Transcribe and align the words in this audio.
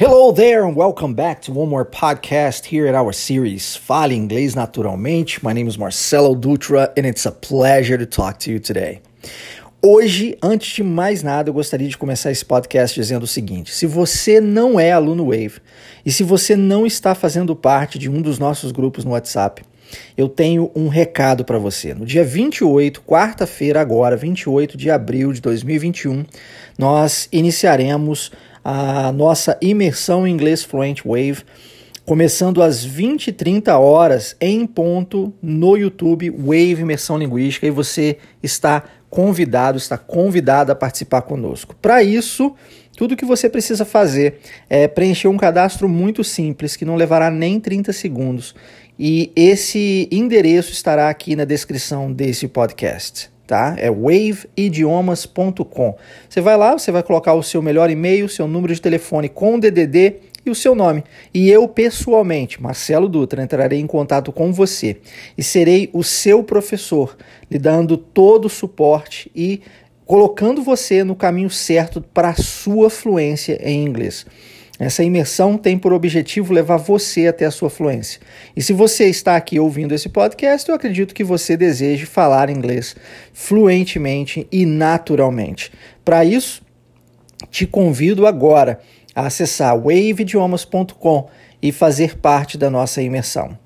Hello 0.00 0.32
there 0.32 0.64
and 0.64 0.74
welcome 0.74 1.12
back 1.12 1.42
to 1.42 1.52
one 1.52 1.68
more 1.68 1.84
podcast 1.84 2.64
here 2.64 2.86
at 2.86 2.94
our 2.94 3.12
series 3.12 3.76
Fale 3.76 4.12
Inglês 4.12 4.54
Naturalmente. 4.54 5.44
My 5.44 5.52
name 5.52 5.68
is 5.68 5.76
Marcelo 5.76 6.34
Dutra 6.34 6.90
and 6.96 7.04
it's 7.04 7.26
a 7.26 7.30
pleasure 7.30 7.98
to 7.98 8.06
talk 8.06 8.38
to 8.38 8.50
you 8.50 8.58
today. 8.58 9.02
Hoje, 9.82 10.38
antes 10.42 10.72
de 10.72 10.82
mais 10.82 11.22
nada, 11.22 11.50
eu 11.50 11.52
gostaria 11.52 11.86
de 11.86 11.98
começar 11.98 12.30
esse 12.30 12.42
podcast 12.42 12.98
dizendo 12.98 13.24
o 13.24 13.26
seguinte: 13.26 13.74
se 13.74 13.84
você 13.84 14.40
não 14.40 14.80
é 14.80 14.90
aluno 14.90 15.26
Wave 15.26 15.60
e 16.02 16.10
se 16.10 16.22
você 16.22 16.56
não 16.56 16.86
está 16.86 17.14
fazendo 17.14 17.54
parte 17.54 17.98
de 17.98 18.08
um 18.08 18.22
dos 18.22 18.38
nossos 18.38 18.72
grupos 18.72 19.04
no 19.04 19.10
WhatsApp, 19.10 19.62
eu 20.16 20.30
tenho 20.30 20.70
um 20.74 20.88
recado 20.88 21.44
para 21.44 21.58
você. 21.58 21.92
No 21.92 22.06
dia 22.06 22.24
28, 22.24 23.02
quarta-feira, 23.02 23.82
agora, 23.82 24.16
28 24.16 24.78
de 24.78 24.90
abril 24.90 25.30
de 25.30 25.42
2021, 25.42 26.24
nós 26.78 27.28
iniciaremos 27.30 28.32
a 28.64 29.12
nossa 29.12 29.58
imersão 29.60 30.26
em 30.26 30.32
inglês 30.32 30.62
Fluent 30.62 31.02
Wave, 31.04 31.44
começando 32.04 32.62
às 32.62 32.84
20 32.84 33.28
e 33.28 33.32
30 33.32 33.78
horas 33.78 34.36
em 34.40 34.66
ponto 34.66 35.32
no 35.42 35.76
YouTube 35.76 36.30
Wave 36.30 36.80
Imersão 36.80 37.18
Linguística 37.18 37.66
e 37.66 37.70
você 37.70 38.18
está 38.42 38.82
convidado, 39.08 39.78
está 39.78 39.98
convidada 39.98 40.72
a 40.72 40.76
participar 40.76 41.22
conosco. 41.22 41.74
Para 41.80 42.02
isso, 42.02 42.54
tudo 42.96 43.16
que 43.16 43.24
você 43.24 43.48
precisa 43.48 43.84
fazer 43.84 44.38
é 44.68 44.86
preencher 44.86 45.28
um 45.28 45.36
cadastro 45.36 45.88
muito 45.88 46.22
simples 46.22 46.76
que 46.76 46.84
não 46.84 46.96
levará 46.96 47.30
nem 47.30 47.58
30 47.58 47.92
segundos. 47.92 48.54
E 48.98 49.32
esse 49.34 50.08
endereço 50.12 50.72
estará 50.72 51.08
aqui 51.08 51.34
na 51.34 51.44
descrição 51.44 52.12
desse 52.12 52.46
podcast 52.46 53.30
tá? 53.50 53.74
É 53.78 53.90
waveidiomas.com. 53.90 55.96
Você 56.28 56.40
vai 56.40 56.56
lá, 56.56 56.78
você 56.78 56.92
vai 56.92 57.02
colocar 57.02 57.34
o 57.34 57.42
seu 57.42 57.60
melhor 57.60 57.90
e-mail, 57.90 58.28
seu 58.28 58.46
número 58.46 58.72
de 58.72 58.80
telefone 58.80 59.28
com 59.28 59.58
DDD 59.58 60.18
e 60.46 60.50
o 60.50 60.54
seu 60.54 60.72
nome. 60.72 61.02
E 61.34 61.50
eu 61.50 61.66
pessoalmente, 61.66 62.62
Marcelo 62.62 63.08
Dutra, 63.08 63.42
entrarei 63.42 63.80
em 63.80 63.88
contato 63.88 64.30
com 64.30 64.52
você 64.52 64.98
e 65.36 65.42
serei 65.42 65.90
o 65.92 66.04
seu 66.04 66.44
professor, 66.44 67.16
lhe 67.50 67.58
dando 67.58 67.96
todo 67.96 68.44
o 68.44 68.48
suporte 68.48 69.28
e 69.34 69.60
colocando 70.06 70.62
você 70.62 71.02
no 71.02 71.16
caminho 71.16 71.50
certo 71.50 72.00
para 72.00 72.28
a 72.28 72.36
sua 72.36 72.88
fluência 72.88 73.58
em 73.68 73.84
inglês. 73.84 74.24
Essa 74.80 75.04
imersão 75.04 75.58
tem 75.58 75.78
por 75.78 75.92
objetivo 75.92 76.54
levar 76.54 76.78
você 76.78 77.26
até 77.26 77.44
a 77.44 77.50
sua 77.50 77.68
fluência. 77.68 78.18
E 78.56 78.62
se 78.62 78.72
você 78.72 79.10
está 79.10 79.36
aqui 79.36 79.60
ouvindo 79.60 79.94
esse 79.94 80.08
podcast, 80.08 80.66
eu 80.66 80.74
acredito 80.74 81.14
que 81.14 81.22
você 81.22 81.54
deseje 81.54 82.06
falar 82.06 82.48
inglês 82.48 82.96
fluentemente 83.34 84.48
e 84.50 84.64
naturalmente. 84.64 85.70
Para 86.02 86.24
isso, 86.24 86.62
te 87.50 87.66
convido 87.66 88.26
agora 88.26 88.80
a 89.14 89.26
acessar 89.26 89.76
waveidiomas.com 89.76 91.28
e 91.62 91.70
fazer 91.70 92.16
parte 92.16 92.56
da 92.56 92.70
nossa 92.70 93.02
imersão. 93.02 93.58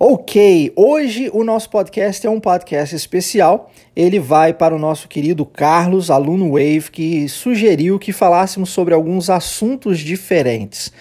Ok, 0.00 0.72
hoje 0.76 1.28
o 1.32 1.42
nosso 1.42 1.68
podcast 1.70 2.24
é 2.24 2.30
um 2.30 2.38
podcast 2.38 2.94
especial. 2.94 3.68
Ele 3.96 4.20
vai 4.20 4.54
para 4.54 4.72
o 4.72 4.78
nosso 4.78 5.08
querido 5.08 5.44
Carlos, 5.44 6.08
aluno 6.08 6.52
Wave, 6.52 6.88
que 6.92 7.28
sugeriu 7.28 7.98
que 7.98 8.12
falássemos 8.12 8.70
sobre 8.70 8.94
alguns 8.94 9.28
assuntos 9.28 9.98
diferentes. 9.98 10.92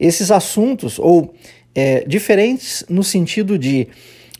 Esses 0.00 0.30
assuntos, 0.30 0.98
ou 0.98 1.34
é, 1.74 2.02
diferentes 2.06 2.82
no 2.88 3.04
sentido 3.04 3.58
de 3.58 3.88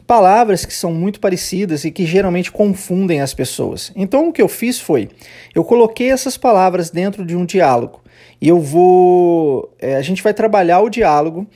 palavras 0.06 0.64
que 0.64 0.72
são 0.72 0.94
muito 0.94 1.20
parecidas 1.20 1.84
e 1.84 1.90
que 1.90 2.06
geralmente 2.06 2.50
confundem 2.50 3.20
as 3.20 3.34
pessoas. 3.34 3.92
Então 3.94 4.30
o 4.30 4.32
que 4.32 4.40
eu 4.40 4.48
fiz 4.48 4.80
foi, 4.80 5.10
eu 5.54 5.62
coloquei 5.62 6.10
essas 6.10 6.38
palavras 6.38 6.88
dentro 6.88 7.22
de 7.22 7.36
um 7.36 7.44
diálogo 7.44 8.00
e 8.40 8.48
eu 8.48 8.60
vou, 8.60 9.70
é, 9.78 9.96
a 9.96 10.02
gente 10.02 10.22
vai 10.22 10.32
trabalhar 10.32 10.80
o 10.80 10.88
diálogo 10.88 11.46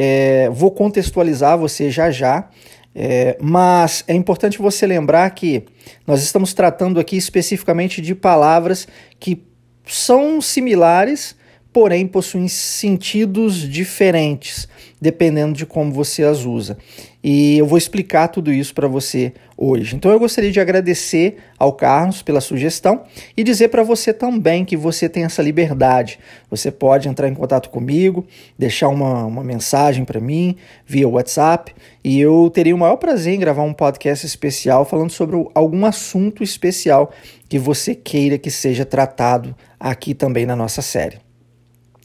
é, 0.00 0.48
vou 0.50 0.70
contextualizar 0.70 1.58
você 1.58 1.90
já 1.90 2.08
já, 2.08 2.48
é, 2.94 3.36
mas 3.40 4.04
é 4.06 4.14
importante 4.14 4.58
você 4.58 4.86
lembrar 4.86 5.28
que 5.30 5.64
nós 6.06 6.22
estamos 6.22 6.54
tratando 6.54 7.00
aqui 7.00 7.16
especificamente 7.16 8.00
de 8.00 8.14
palavras 8.14 8.86
que 9.18 9.42
são 9.84 10.40
similares, 10.40 11.34
porém 11.72 12.06
possuem 12.06 12.46
sentidos 12.46 13.56
diferentes 13.56 14.68
dependendo 15.00 15.54
de 15.54 15.66
como 15.66 15.92
você 15.92 16.22
as 16.22 16.44
usa. 16.44 16.78
E 17.22 17.58
eu 17.58 17.66
vou 17.66 17.78
explicar 17.78 18.28
tudo 18.28 18.52
isso 18.52 18.74
para 18.74 18.86
você 18.86 19.32
hoje. 19.60 19.96
Então 19.96 20.12
eu 20.12 20.20
gostaria 20.20 20.52
de 20.52 20.60
agradecer 20.60 21.38
ao 21.58 21.72
Carlos 21.72 22.22
pela 22.22 22.40
sugestão 22.40 23.02
e 23.36 23.42
dizer 23.42 23.68
para 23.68 23.82
você 23.82 24.14
também 24.14 24.64
que 24.64 24.76
você 24.76 25.08
tem 25.08 25.24
essa 25.24 25.42
liberdade. 25.42 26.20
Você 26.48 26.70
pode 26.70 27.08
entrar 27.08 27.28
em 27.28 27.34
contato 27.34 27.68
comigo, 27.68 28.24
deixar 28.56 28.88
uma, 28.88 29.24
uma 29.24 29.42
mensagem 29.42 30.04
para 30.04 30.20
mim 30.20 30.56
via 30.86 31.08
WhatsApp 31.08 31.74
e 32.04 32.20
eu 32.20 32.48
teria 32.54 32.74
o 32.74 32.78
maior 32.78 32.96
prazer 32.96 33.34
em 33.34 33.40
gravar 33.40 33.64
um 33.64 33.74
podcast 33.74 34.24
especial 34.24 34.84
falando 34.84 35.10
sobre 35.10 35.36
algum 35.52 35.84
assunto 35.84 36.44
especial 36.44 37.10
que 37.48 37.58
você 37.58 37.96
queira 37.96 38.38
que 38.38 38.52
seja 38.52 38.84
tratado 38.84 39.56
aqui 39.80 40.14
também 40.14 40.46
na 40.46 40.54
nossa 40.54 40.80
série. 40.80 41.18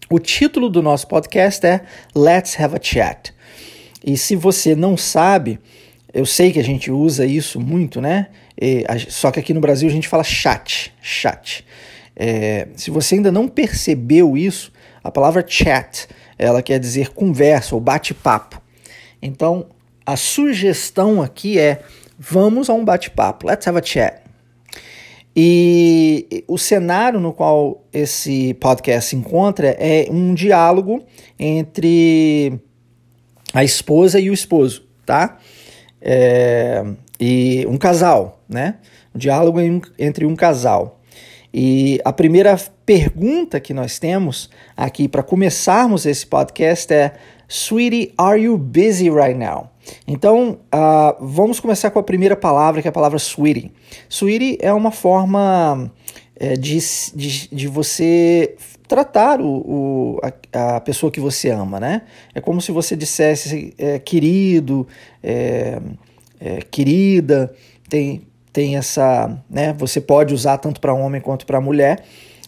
O 0.09 0.17
título 0.17 0.69
do 0.69 0.81
nosso 0.81 1.07
podcast 1.07 1.65
é 1.65 1.81
Let's 2.15 2.59
Have 2.59 2.75
a 2.75 2.79
Chat. 2.81 3.33
E 4.05 4.17
se 4.17 4.35
você 4.35 4.75
não 4.75 4.97
sabe, 4.97 5.59
eu 6.13 6.25
sei 6.25 6.51
que 6.51 6.59
a 6.59 6.63
gente 6.63 6.91
usa 6.91 7.25
isso 7.25 7.59
muito, 7.59 7.99
né? 7.99 8.27
E, 8.59 8.85
a, 8.87 8.99
só 8.99 9.31
que 9.31 9.39
aqui 9.39 9.53
no 9.53 9.59
Brasil 9.59 9.89
a 9.89 9.91
gente 9.91 10.07
fala 10.07 10.23
chat, 10.23 10.93
chat. 11.01 11.65
É, 12.15 12.67
se 12.75 12.91
você 12.91 13.15
ainda 13.15 13.31
não 13.31 13.47
percebeu 13.47 14.37
isso, 14.37 14.71
a 15.03 15.11
palavra 15.11 15.43
chat, 15.47 16.07
ela 16.37 16.61
quer 16.61 16.79
dizer 16.79 17.09
conversa 17.09 17.73
ou 17.73 17.81
bate-papo. 17.81 18.61
Então, 19.21 19.67
a 20.05 20.15
sugestão 20.15 21.21
aqui 21.21 21.57
é 21.57 21.81
vamos 22.19 22.69
a 22.69 22.73
um 22.73 22.85
bate-papo. 22.85 23.47
Let's 23.47 23.67
have 23.67 23.79
a 23.79 23.83
chat. 23.83 24.21
E 25.35 26.43
o 26.47 26.59
cenário 26.59 27.19
no 27.19 27.33
qual 27.33 27.83
esse 27.91 28.53
podcast 28.55 29.09
se 29.09 29.15
encontra 29.15 29.75
é 29.79 30.07
um 30.11 30.35
diálogo 30.35 31.03
entre 31.39 32.59
a 33.51 33.63
esposa 33.63 34.19
e 34.19 34.29
o 34.29 34.33
esposo, 34.33 34.85
tá? 35.03 35.39
É, 36.05 36.83
e 37.19 37.65
um 37.69 37.77
casal, 37.77 38.41
né? 38.49 38.75
Um 39.15 39.17
diálogo 39.17 39.59
entre 39.97 40.25
um 40.25 40.35
casal. 40.35 40.99
E 41.53 42.01
a 42.03 42.11
primeira 42.11 42.59
pergunta 42.85 43.59
que 43.59 43.73
nós 43.73 43.99
temos 43.99 44.49
aqui 44.75 45.07
para 45.07 45.23
começarmos 45.23 46.05
esse 46.05 46.25
podcast 46.25 46.93
é: 46.93 47.13
Sweetie, 47.47 48.13
are 48.17 48.41
you 48.41 48.57
busy 48.57 49.09
right 49.09 49.35
now? 49.35 49.69
Então, 50.07 50.59
uh, 50.73 51.15
vamos 51.25 51.59
começar 51.59 51.91
com 51.91 51.99
a 51.99 52.03
primeira 52.03 52.35
palavra, 52.35 52.81
que 52.81 52.87
é 52.87 52.89
a 52.89 52.93
palavra 52.93 53.19
sweetie. 53.19 53.71
Sweetie 54.09 54.57
é 54.61 54.73
uma 54.73 54.91
forma 54.91 55.91
é, 56.43 56.57
de, 56.57 56.77
de, 57.15 57.47
de 57.47 57.67
você 57.67 58.57
tratar 58.85 59.39
o, 59.39 59.47
o, 59.47 60.19
a, 60.51 60.75
a, 60.75 60.81
pessoa 60.81 61.09
que 61.09 61.21
você 61.21 61.49
ama, 61.49 61.79
né? 61.79 62.01
É 62.35 62.41
como 62.41 62.59
se 62.59 62.69
você 62.69 62.97
dissesse 62.97 63.73
é, 63.77 63.97
querido, 63.97 64.85
é, 65.23 65.79
é, 66.41 66.59
querida, 66.69 67.53
tem, 67.87 68.23
tem 68.51 68.75
essa, 68.75 69.41
né? 69.49 69.71
Você 69.77 70.01
pode 70.01 70.33
usar 70.33 70.57
tanto 70.57 70.81
para 70.81 70.93
homem 70.93 71.21
quanto 71.21 71.45
para 71.45 71.61
mulher 71.61 72.03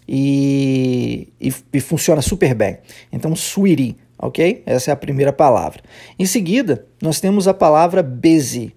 e, 0.06 1.30
e, 1.40 1.54
e, 1.72 1.80
funciona 1.80 2.22
super 2.22 2.54
bem. 2.54 2.80
Então, 3.14 3.34
sweetie, 3.34 3.96
ok? 4.20 4.62
Essa 4.66 4.92
é 4.92 4.94
a 4.94 4.98
primeira 4.98 5.32
palavra. 5.32 5.82
Em 6.20 6.26
seguida, 6.26 6.86
nós 7.02 7.22
temos 7.22 7.48
a 7.48 7.54
palavra 7.54 8.04
busy. 8.04 8.74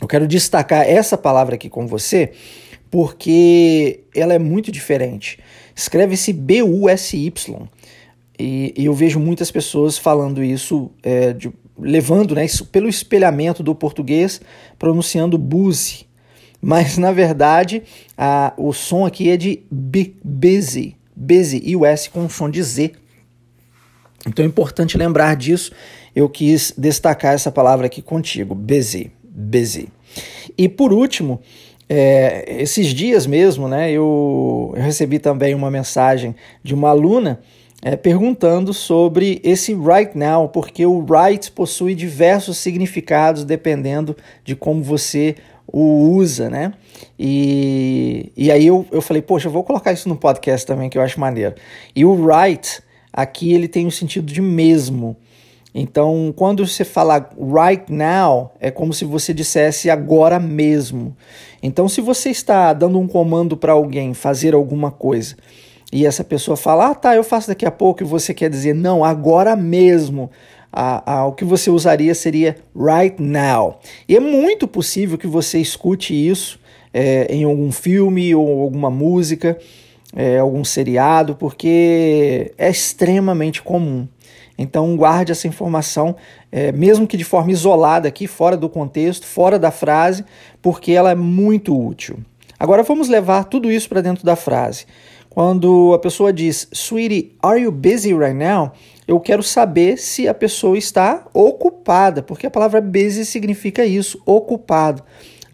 Eu 0.00 0.08
quero 0.08 0.26
destacar 0.26 0.84
essa 0.84 1.16
palavra 1.16 1.54
aqui 1.54 1.68
com 1.68 1.86
você 1.86 2.32
porque 2.96 4.04
ela 4.14 4.32
é 4.32 4.38
muito 4.38 4.72
diferente. 4.72 5.38
Escreve-se 5.74 6.32
B-U-S-Y. 6.32 7.68
E, 8.38 8.72
e, 8.74 8.86
eu 8.86 8.94
vejo 8.94 9.20
muitas 9.20 9.50
pessoas 9.50 9.98
falando 9.98 10.42
isso, 10.42 10.90
é, 11.02 11.34
de, 11.34 11.52
levando 11.78 12.34
né, 12.34 12.46
isso 12.46 12.64
pelo 12.64 12.88
espelhamento 12.88 13.62
do 13.62 13.74
português, 13.74 14.40
pronunciando 14.78 15.36
busy. 15.36 16.06
Mas 16.58 16.96
na 16.96 17.12
verdade, 17.12 17.82
a, 18.16 18.54
o 18.56 18.72
som 18.72 19.04
aqui 19.04 19.28
é 19.28 19.36
de 19.36 19.62
b, 19.70 20.14
busy, 20.24 20.96
busy, 21.14 21.60
e 21.66 21.76
o 21.76 21.84
S 21.84 22.08
com 22.08 22.26
som 22.30 22.48
de 22.48 22.62
Z. 22.62 22.92
Então 24.26 24.42
é 24.42 24.48
importante 24.48 24.96
lembrar 24.96 25.36
disso. 25.36 25.70
Eu 26.14 26.30
quis 26.30 26.72
destacar 26.78 27.34
essa 27.34 27.52
palavra 27.52 27.88
aqui 27.88 28.00
contigo, 28.00 28.54
busy, 28.54 29.12
busy. 29.22 29.90
E 30.56 30.66
por 30.66 30.94
último, 30.94 31.42
é, 31.88 32.44
esses 32.60 32.88
dias 32.88 33.26
mesmo, 33.26 33.68
né, 33.68 33.90
eu, 33.90 34.72
eu, 34.76 34.82
recebi 34.82 35.18
também 35.18 35.54
uma 35.54 35.70
mensagem 35.70 36.34
de 36.62 36.74
uma 36.74 36.90
aluna 36.90 37.40
é, 37.82 37.94
perguntando 37.94 38.74
sobre 38.74 39.40
esse 39.44 39.74
right 39.74 40.16
now, 40.16 40.48
porque 40.48 40.84
o 40.84 41.04
right 41.04 41.50
possui 41.52 41.94
diversos 41.94 42.58
significados 42.58 43.44
dependendo 43.44 44.16
de 44.44 44.56
como 44.56 44.82
você 44.82 45.36
o 45.66 46.10
usa, 46.12 46.48
né? 46.48 46.72
E, 47.18 48.32
e 48.36 48.50
aí 48.50 48.66
eu, 48.66 48.86
eu 48.90 49.02
falei, 49.02 49.20
poxa, 49.20 49.48
eu 49.48 49.52
vou 49.52 49.64
colocar 49.64 49.92
isso 49.92 50.08
no 50.08 50.16
podcast 50.16 50.66
também, 50.66 50.88
que 50.88 50.96
eu 50.96 51.02
acho 51.02 51.20
maneiro. 51.20 51.54
E 51.94 52.04
o 52.04 52.26
right 52.26 52.80
aqui 53.12 53.52
ele 53.52 53.68
tem 53.68 53.86
o 53.86 53.90
sentido 53.90 54.32
de 54.32 54.40
mesmo. 54.40 55.16
Então, 55.78 56.32
quando 56.34 56.66
você 56.66 56.86
fala 56.86 57.28
right 57.38 57.92
now, 57.92 58.50
é 58.58 58.70
como 58.70 58.94
se 58.94 59.04
você 59.04 59.34
dissesse 59.34 59.90
agora 59.90 60.40
mesmo. 60.40 61.14
Então, 61.62 61.86
se 61.86 62.00
você 62.00 62.30
está 62.30 62.72
dando 62.72 62.98
um 62.98 63.06
comando 63.06 63.58
para 63.58 63.74
alguém 63.74 64.14
fazer 64.14 64.54
alguma 64.54 64.90
coisa 64.90 65.36
e 65.92 66.06
essa 66.06 66.24
pessoa 66.24 66.56
fala, 66.56 66.86
ah, 66.86 66.94
tá, 66.94 67.14
eu 67.14 67.22
faço 67.22 67.48
daqui 67.48 67.66
a 67.66 67.70
pouco, 67.70 68.02
e 68.02 68.06
você 68.06 68.32
quer 68.32 68.48
dizer, 68.48 68.74
não, 68.74 69.04
agora 69.04 69.54
mesmo. 69.54 70.30
o 71.28 71.32
que 71.32 71.44
você 71.44 71.68
usaria 71.68 72.14
seria 72.14 72.56
right 72.74 73.22
now. 73.22 73.78
E 74.08 74.16
é 74.16 74.20
muito 74.20 74.66
possível 74.66 75.18
que 75.18 75.26
você 75.26 75.58
escute 75.58 76.14
isso 76.14 76.58
é, 76.92 77.26
em 77.28 77.44
algum 77.44 77.70
filme 77.70 78.34
ou 78.34 78.62
alguma 78.62 78.90
música, 78.90 79.58
é, 80.14 80.38
algum 80.38 80.64
seriado, 80.64 81.36
porque 81.36 82.50
é 82.56 82.70
extremamente 82.70 83.60
comum. 83.60 84.08
Então 84.58 84.96
guarde 84.96 85.32
essa 85.32 85.46
informação, 85.46 86.16
é, 86.50 86.72
mesmo 86.72 87.06
que 87.06 87.16
de 87.16 87.24
forma 87.24 87.52
isolada 87.52 88.08
aqui, 88.08 88.26
fora 88.26 88.56
do 88.56 88.68
contexto, 88.68 89.26
fora 89.26 89.58
da 89.58 89.70
frase, 89.70 90.24
porque 90.62 90.92
ela 90.92 91.10
é 91.10 91.14
muito 91.14 91.78
útil. 91.78 92.18
Agora 92.58 92.82
vamos 92.82 93.08
levar 93.08 93.44
tudo 93.44 93.70
isso 93.70 93.88
para 93.88 94.00
dentro 94.00 94.24
da 94.24 94.34
frase. 94.34 94.86
Quando 95.28 95.92
a 95.92 95.98
pessoa 95.98 96.32
diz, 96.32 96.66
Sweetie, 96.72 97.36
are 97.42 97.60
you 97.60 97.70
busy 97.70 98.14
right 98.14 98.34
now? 98.34 98.72
Eu 99.06 99.20
quero 99.20 99.42
saber 99.42 99.98
se 99.98 100.26
a 100.26 100.32
pessoa 100.32 100.78
está 100.78 101.26
ocupada, 101.34 102.22
porque 102.22 102.46
a 102.46 102.50
palavra 102.50 102.80
busy 102.80 103.26
significa 103.26 103.84
isso, 103.84 104.20
ocupado. 104.24 105.02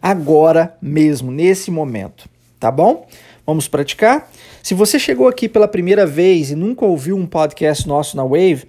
Agora 0.01 0.77
mesmo, 0.81 1.33
nesse 1.33 1.71
momento. 1.71 2.29
Tá 2.61 2.71
bom? 2.71 3.09
Vamos 3.45 3.67
praticar? 3.67 4.31
Se 4.63 4.73
você 4.73 5.01
chegou 5.01 5.27
aqui 5.27 5.49
pela 5.49 5.67
primeira 5.67 6.07
vez 6.07 6.53
e 6.53 6.55
nunca 6.55 6.87
ouviu 6.87 7.17
um 7.17 7.27
podcast 7.27 7.89
nosso 7.89 8.17
na 8.17 8.23
Wave, 8.23 8.67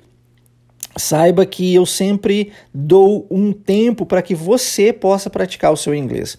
saiba 0.95 1.45
que 1.45 1.73
eu 1.73 1.85
sempre 1.85 2.51
dou 2.73 3.27
um 3.29 3.51
tempo 3.51 4.05
para 4.05 4.21
que 4.21 4.35
você 4.35 4.93
possa 4.93 5.29
praticar 5.29 5.71
o 5.71 5.77
seu 5.77 5.93
inglês. 5.93 6.37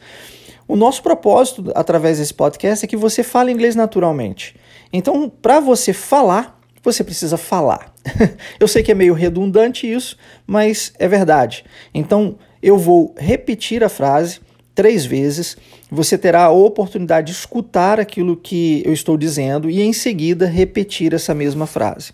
O 0.67 0.77
nosso 0.77 1.03
propósito 1.03 1.71
através 1.75 2.19
desse 2.19 2.33
podcast 2.33 2.85
é 2.85 2.89
que 2.89 2.97
você 2.97 3.23
fale 3.23 3.53
inglês 3.53 3.77
naturalmente. 3.77 4.57
Então, 4.93 5.29
para 5.29 5.61
você 5.61 5.93
falar, 5.93 6.59
você 6.83 7.05
precisa 7.05 7.37
falar. 7.37 7.93
eu 8.59 8.69
sei 8.69 8.83
que 8.83 8.93
é 8.93 8.95
meio 8.95 9.13
redundante 9.13 9.91
isso, 9.91 10.17
mas 10.47 10.93
é 10.99 11.07
verdade. 11.07 11.65
Então, 11.93 12.39
eu 12.63 12.79
vou 12.79 13.15
repetir 13.19 13.85
a 13.85 13.89
frase 13.89 14.41
três 14.75 15.05
vezes. 15.05 15.57
Você 15.91 16.17
terá 16.17 16.45
a 16.45 16.51
oportunidade 16.51 17.29
de 17.29 17.39
escutar 17.39 18.01
aquilo 18.01 18.37
que 18.37 18.83
eu 18.85 18.93
estou 18.93 19.17
dizendo 19.17 19.69
e 19.69 19.83
em 19.83 19.93
seguida 19.93 20.47
repetir 20.47 21.13
essa 21.13 21.35
mesma 21.35 21.67
frase. 21.67 22.13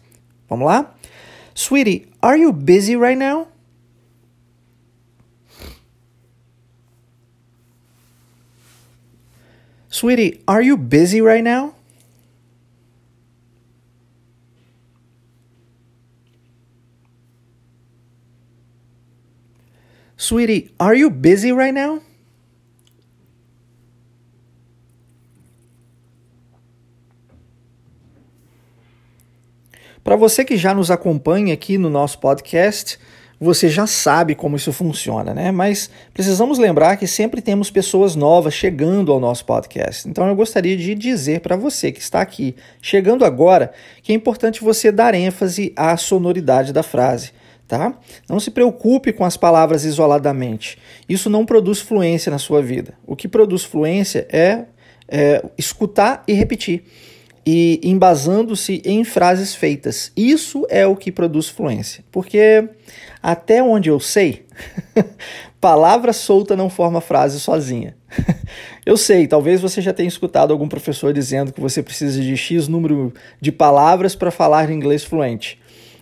Vamos 0.49 0.67
lá? 0.67 0.95
Sweetie, 1.61 2.11
are 2.23 2.39
you 2.39 2.55
busy 2.55 2.97
right 2.97 3.19
now? 3.19 3.49
Sweetie, 9.91 10.43
are 10.49 10.63
you 10.63 10.79
busy 10.79 11.21
right 11.21 11.45
now? 11.45 11.75
Sweetie, 20.17 20.73
are 20.81 20.95
you 20.95 21.11
busy 21.11 21.53
right 21.53 21.75
now? 21.75 22.01
Para 30.03 30.17
você 30.17 30.45
que 30.45 30.57
já 30.57 30.75
nos 30.75 30.91
acompanha 30.91 31.53
aqui 31.53 31.77
no 31.77 31.91
nosso 31.91 32.19
podcast, 32.19 32.99
você 33.41 33.69
já 33.69 33.87
sabe 33.87 34.35
como 34.35 34.57
isso 34.57 34.73
funciona, 34.73 35.33
né? 35.33 35.51
Mas 35.51 35.91
precisamos 36.13 36.59
lembrar 36.59 36.97
que 36.97 37.07
sempre 37.07 37.41
temos 37.41 37.71
pessoas 37.71 38.15
novas 38.15 38.53
chegando 38.53 39.13
ao 39.13 39.19
nosso 39.19 39.47
podcast. 39.47 40.09
Então 40.09 40.29
eu 40.29 40.35
gostaria 40.35 40.77
de 40.77 40.95
dizer 40.95 41.41
para 41.41 41.57
você 41.57 41.91
que 41.91 42.01
está 42.01 42.21
aqui 42.21 42.55
chegando 42.83 43.25
agora 43.25 43.73
que 44.03 44.13
é 44.13 44.15
importante 44.15 44.63
você 44.63 44.93
dar 44.93 45.15
ênfase 45.15 45.73
à 45.75 45.97
sonoridade 45.97 46.73
da 46.73 46.83
frase. 46.83 47.33
Tá? 47.67 47.95
Não 48.29 48.41
se 48.41 48.51
preocupe 48.51 49.13
com 49.13 49.25
as 49.25 49.37
palavras 49.37 49.85
isoladamente. 49.85 50.77
Isso 51.09 51.31
não 51.31 51.47
produz 51.47 51.79
fluência 51.81 52.29
na 52.29 52.39
sua 52.39 52.61
vida. 52.61 52.95
O 53.07 53.15
que 53.15 53.29
produz 53.29 53.63
fluência 53.63 54.27
é, 54.29 54.65
é 55.09 55.43
escutar 55.57 56.25
e 56.27 56.33
repetir 56.33 56.85
e 57.45 57.81
embasando-se 57.83 58.83
em 58.85 59.05
frases 59.05 59.55
feitas. 59.55 60.13
Isso 60.17 60.67
é 60.69 60.87
o 60.87 60.97
que 60.97 61.11
produz 61.11 61.49
fluência. 61.49 62.05
Porque 62.11 62.69
até 63.23 63.63
onde 63.63 63.89
eu 63.89 63.99
sei, 63.99 64.47
palavra 65.61 66.13
solta 66.13 66.57
não 66.57 66.71
forma 66.71 67.01
frase 67.01 67.41
sozinha. 67.41 67.97
eu 68.85 68.97
sei, 68.97 69.27
talvez 69.27 69.61
você 69.61 69.81
já 69.81 69.93
tenha 69.93 70.09
escutado 70.09 70.53
algum 70.53 70.69
professor 70.69 71.13
dizendo 71.13 71.53
que 71.53 71.61
você 71.61 71.83
precisa 71.83 72.21
de 72.21 72.37
X 72.37 72.69
número 72.69 73.13
de 73.41 73.53
palavras 73.53 74.15
para 74.15 74.31
falar 74.31 74.71
inglês 74.71 75.05
fluente. 75.05 75.59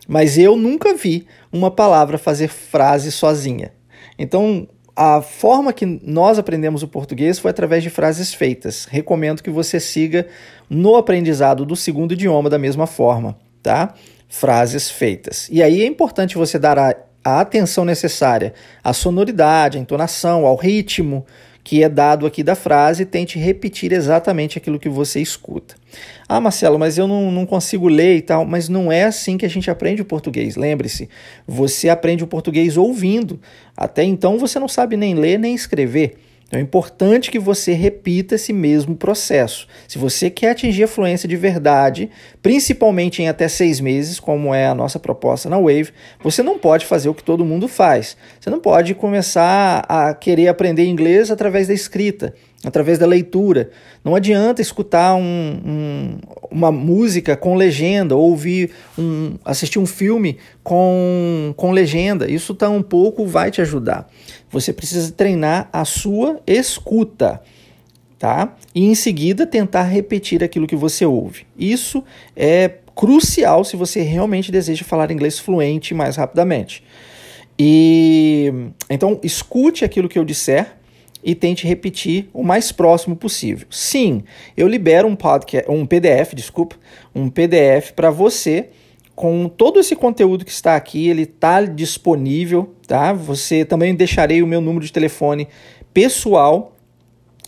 Mas 0.07 0.39
eu 0.39 0.57
nunca 0.57 0.95
vi 0.95 1.27
uma 1.53 1.71
palavra 1.71 2.17
fazer 2.17 2.49
frase 2.49 3.13
sozinha. 3.13 3.73
Então, 4.19 4.67
a 5.01 5.23
forma 5.23 5.73
que 5.73 5.87
nós 5.87 6.41
aprendemos 6.41 6.83
o 6.83 6.89
português 6.89 7.39
foi 7.39 7.53
através 7.53 7.85
de 7.85 7.89
frases 7.89 8.35
feitas. 8.35 8.85
Recomendo 8.85 9.45
que 9.45 9.49
você 9.49 9.79
siga 9.79 10.27
no 10.69 10.97
aprendizado 10.97 11.65
do 11.65 11.77
segundo 11.77 12.15
idioma 12.15 12.51
da 12.51 12.59
mesma 12.59 12.85
forma, 12.85 13.39
tá? 13.63 13.95
Frases 14.29 14.91
feitas. 14.91 15.49
E 15.53 15.63
aí 15.63 15.83
é 15.83 15.87
importante 15.87 16.37
você 16.37 16.59
dar 16.59 16.77
a, 16.77 16.97
a 17.25 17.41
atenção 17.41 17.85
necessária 17.85 18.53
à 18.83 18.93
sonoridade, 18.93 19.79
à 19.79 19.81
entonação, 19.81 20.45
ao 20.45 20.57
ritmo, 20.57 21.25
que 21.69 21.83
é 21.83 21.89
dado 21.91 22.27
aqui 22.27 22.43
da 22.43 22.55
frase 22.55 23.05
tente 23.05 23.39
repetir 23.39 23.93
exatamente 23.93 24.57
aquilo 24.57 24.79
que 24.79 24.89
você 24.89 25.21
escuta. 25.21 25.75
Ah, 26.27 26.41
Marcelo, 26.41 26.79
mas 26.79 26.97
eu 26.97 27.07
não, 27.07 27.31
não 27.31 27.45
consigo 27.45 27.89
ler 27.89 28.17
e 28.17 28.23
tal. 28.23 28.47
Mas 28.47 28.71
não 28.71 28.91
é 28.91 29.05
assim 29.05 29.37
que 29.37 29.45
a 29.45 29.51
gente 29.51 29.71
aprende 29.71 30.01
o 30.01 30.05
português. 30.07 30.57
Lembre-se, 30.57 31.11
você 31.47 31.91
aprende 31.91 32.25
o 32.25 32.27
português 32.27 32.79
ouvindo. 32.79 33.39
Até 33.77 34.03
então 34.03 34.39
você 34.39 34.59
não 34.59 34.67
sabe 34.67 34.97
nem 34.97 35.15
ler 35.15 35.39
nem 35.39 35.55
escrever. 35.55 36.17
Então 36.49 36.59
é 36.59 36.63
importante 36.63 37.31
que 37.31 37.39
você 37.39 37.75
repita 37.75 38.35
esse 38.35 38.55
mesmo 38.55 38.97
processo. 38.97 39.69
Se 39.87 39.99
você 39.99 40.31
quer 40.31 40.53
atingir 40.53 40.85
a 40.85 40.89
fluência 40.89 41.29
de 41.29 41.37
verdade, 41.37 42.11
principalmente 42.41 43.23
em 43.23 43.29
até 43.29 43.47
seis 43.49 43.81
meses, 43.81 44.19
como 44.19 44.55
é 44.55 44.67
a 44.67 44.75
nossa 44.75 44.99
proposta 44.99 45.51
na 45.51 45.59
Wave, 45.59 45.93
você 46.23 46.43
não 46.43 46.59
pode 46.59 46.87
fazer 46.87 47.11
o 47.11 47.15
que 47.15 47.23
todo 47.23 47.45
mundo 47.45 47.69
faz. 47.69 48.17
Você 48.41 48.49
não 48.49 48.61
pode 48.61 48.95
começar 48.95 49.85
a 49.87 50.15
querer 50.15 50.49
aprender 50.49 50.87
inglês 50.87 51.31
através 51.31 51.69
da 51.69 51.75
escrita 51.75 52.35
através 52.65 52.99
da 52.99 53.07
leitura. 53.07 53.71
Não 54.05 54.15
adianta 54.15 54.61
escutar 54.61 55.15
um, 55.15 55.21
um, 55.23 56.19
uma 56.51 56.73
música 56.73 57.37
com 57.37 57.55
legenda 57.55 58.17
ou 58.17 58.31
ouvir 58.31 58.71
um, 58.99 59.35
assistir 59.45 59.79
um 59.79 59.87
filme 59.87 60.39
com, 60.63 61.55
com 61.57 61.71
legenda. 61.71 62.31
Isso 62.31 62.55
tá 62.55 62.69
um 62.69 62.83
pouco 62.83 63.27
vai 63.27 63.51
te 63.51 63.61
ajudar. 63.61 64.09
Você 64.51 64.73
precisa 64.73 65.13
treinar 65.13 65.69
a 65.73 65.85
sua 65.85 66.41
escuta. 66.47 67.41
Tá? 68.19 68.57
E 68.75 68.85
em 68.85 68.97
seguida 68.97 69.47
tentar 69.47 69.85
repetir 69.85 70.43
aquilo 70.43 70.67
que 70.67 70.75
você 70.75 71.07
ouve. 71.07 71.47
Isso 71.57 72.03
é 72.35 72.69
crucial 72.93 73.63
se 73.63 73.77
você 73.77 74.03
realmente 74.03 74.51
deseja 74.51 74.85
falar 74.85 75.13
inglês 75.13 75.39
fluente 75.39 75.95
mais 75.95 76.17
rapidamente. 76.17 76.83
E 77.57 78.53
então 78.91 79.21
escute 79.23 79.85
aquilo 79.85 80.09
que 80.09 80.19
eu 80.19 80.25
disser, 80.25 80.78
e 81.23 81.35
tente 81.35 81.67
repetir 81.67 82.29
o 82.33 82.43
mais 82.43 82.71
próximo 82.73 83.17
possível. 83.17 83.67
Sim, 83.71 84.23
eu 84.57 84.69
libero 84.69 85.09
um 85.09 85.17
podcast, 85.17 85.71
um 85.71 85.85
PDF, 85.85 86.35
desculpa, 86.35 86.77
um 87.15 87.29
PDF 87.29 87.93
para 87.95 88.11
você 88.11 88.71
com 89.15 89.49
todo 89.49 89.81
esse 89.81 89.97
conteúdo 89.97 90.45
que 90.45 90.51
está 90.53 90.77
aqui, 90.77 91.09
ele 91.09 91.23
está 91.23 91.63
disponível, 91.63 92.73
tá? 92.87 93.13
Você 93.13 93.65
também 93.65 93.93
deixarei 93.93 94.45
o 94.45 94.47
meu 94.47 94.61
número 94.61 94.85
de 94.85 94.93
telefone 94.93 95.49
pessoal 95.93 96.77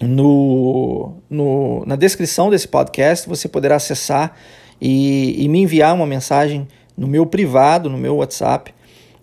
no, 0.00 1.12
no 1.30 1.84
na 1.86 1.94
descrição 1.94 2.50
desse 2.50 2.66
podcast. 2.66 3.28
Você 3.28 3.48
poderá 3.48 3.76
acessar 3.76 4.34
e, 4.80 5.44
e 5.44 5.48
me 5.48 5.60
enviar 5.60 5.94
uma 5.94 6.06
mensagem 6.06 6.66
no 6.96 7.06
meu 7.06 7.24
privado, 7.24 7.88
no 7.88 7.96
meu 7.96 8.16
WhatsApp, 8.16 8.74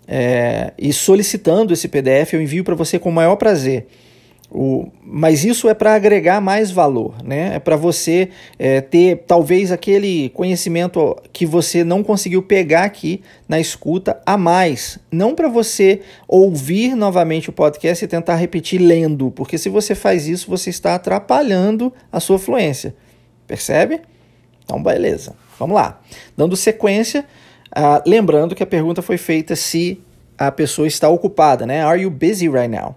é, 0.08 0.72
e 0.78 0.94
solicitando 0.94 1.74
esse 1.74 1.90
PDF, 1.90 2.34
eu 2.34 2.42
envio 2.42 2.64
para 2.64 2.76
você 2.76 2.98
com 2.98 3.10
o 3.10 3.14
maior 3.14 3.36
prazer. 3.36 3.88
O, 4.50 4.90
mas 5.04 5.44
isso 5.44 5.68
é 5.68 5.74
para 5.74 5.94
agregar 5.94 6.40
mais 6.40 6.72
valor, 6.72 7.16
né? 7.24 7.56
É 7.56 7.60
para 7.60 7.76
você 7.76 8.30
é, 8.58 8.80
ter 8.80 9.24
talvez 9.28 9.72
aquele 9.72 10.30
conhecimento 10.30 11.18
que 11.34 11.46
você 11.46 11.84
não 11.84 12.02
conseguiu 12.02 12.42
pegar 12.42 12.84
aqui 12.84 13.22
na 13.48 13.60
escuta 13.60 14.22
a 14.26 14.38
mais. 14.38 14.98
Não 15.12 15.36
para 15.36 15.50
você 15.50 16.02
ouvir 16.28 16.96
novamente 16.96 17.50
o 17.50 17.54
podcast 17.54 18.04
e 18.04 18.08
tentar 18.08 18.36
repetir 18.36 18.80
lendo, 18.80 19.32
porque 19.32 19.58
se 19.58 19.68
você 19.68 19.94
faz 19.94 20.28
isso, 20.28 20.50
você 20.50 20.70
está 20.70 20.96
atrapalhando 20.96 21.94
a 22.12 22.20
sua 22.20 22.40
fluência. 22.40 22.96
Percebe? 23.46 24.02
Então, 24.64 24.82
beleza. 24.82 25.36
Vamos 25.60 25.76
lá. 25.76 26.00
Dando 26.38 26.56
sequência, 26.56 27.26
Uh, 27.76 28.02
lembrando 28.06 28.56
que 28.56 28.64
a 28.64 28.66
pergunta 28.66 29.02
foi 29.02 29.18
feita 29.18 29.56
se 29.56 30.02
a 30.38 30.52
pessoa 30.52 30.88
está 30.88 31.10
ocupada, 31.10 31.66
né? 31.66 31.84
Are 31.84 32.02
you 32.02 32.10
busy 32.10 32.48
right 32.48 32.68
now? 32.68 32.96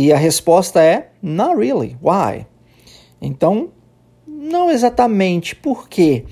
E 0.00 0.12
a 0.12 0.16
resposta 0.16 0.80
é 0.80 1.10
not 1.20 1.56
really. 1.56 1.96
Why? 2.00 2.46
Então, 3.20 3.70
não 4.24 4.70
exatamente. 4.70 5.56
Por 5.56 5.88
quê? 5.88 6.24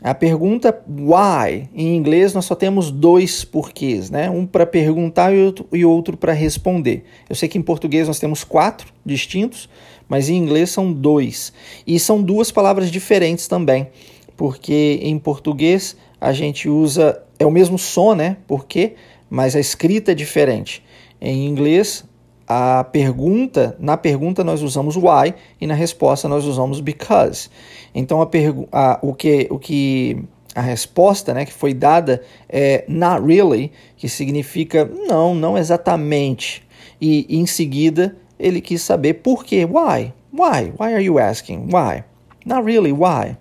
A 0.00 0.14
pergunta 0.14 0.80
why, 0.88 1.68
em 1.74 1.96
inglês 1.96 2.32
nós 2.34 2.44
só 2.44 2.54
temos 2.54 2.88
dois 2.92 3.42
porquês, 3.44 4.10
né? 4.10 4.30
Um 4.30 4.46
para 4.46 4.64
perguntar 4.64 5.32
e 5.34 5.84
outro, 5.84 6.16
para 6.16 6.32
responder. 6.32 7.02
Eu 7.28 7.34
sei 7.34 7.48
que 7.48 7.58
em 7.58 7.62
português 7.62 8.06
nós 8.06 8.20
temos 8.20 8.44
quatro 8.44 8.92
distintos, 9.04 9.68
mas 10.08 10.28
em 10.28 10.36
inglês 10.36 10.70
são 10.70 10.92
dois. 10.92 11.52
E 11.84 11.98
são 11.98 12.22
duas 12.22 12.52
palavras 12.52 12.92
diferentes 12.92 13.48
também, 13.48 13.88
porque 14.36 15.00
em 15.02 15.18
português 15.18 15.96
a 16.20 16.32
gente 16.32 16.68
usa, 16.68 17.20
é 17.40 17.44
o 17.44 17.50
mesmo 17.50 17.76
som, 17.76 18.14
né? 18.14 18.36
Por 18.46 18.66
quê? 18.66 18.94
Mas 19.28 19.56
a 19.56 19.60
escrita 19.60 20.12
é 20.12 20.14
diferente. 20.14 20.80
Em 21.20 21.48
inglês 21.48 22.08
a 22.52 22.82
pergunta, 22.82 23.76
na 23.78 23.96
pergunta 23.96 24.42
nós 24.42 24.60
usamos 24.60 24.96
why 24.96 25.32
e 25.60 25.68
na 25.68 25.74
resposta 25.74 26.28
nós 26.28 26.44
usamos 26.44 26.80
because. 26.80 27.48
Então 27.94 28.20
a, 28.20 28.28
a, 28.72 28.98
o 29.02 29.14
que 29.14 29.46
o 29.48 29.56
que 29.56 30.24
a 30.52 30.60
resposta, 30.60 31.32
né, 31.32 31.44
que 31.44 31.52
foi 31.52 31.72
dada 31.72 32.24
é 32.48 32.84
not 32.88 33.24
really, 33.24 33.70
que 33.96 34.08
significa 34.08 34.84
não, 34.84 35.32
não 35.32 35.56
exatamente. 35.56 36.66
E, 37.00 37.24
e 37.28 37.38
em 37.38 37.46
seguida 37.46 38.16
ele 38.36 38.60
quis 38.60 38.82
saber 38.82 39.14
por 39.14 39.44
quê, 39.44 39.64
why? 39.64 40.12
Why? 40.32 40.72
Why 40.76 40.94
are 40.94 41.04
you 41.04 41.20
asking? 41.20 41.68
Why? 41.72 42.02
Not 42.44 42.64
really, 42.64 42.90
why? 42.90 43.36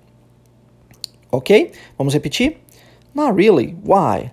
OK? 1.31 1.71
Vamos 1.97 2.13
repetir? 2.13 2.57
Not 3.15 3.35
really, 3.35 3.75
why? 3.83 4.31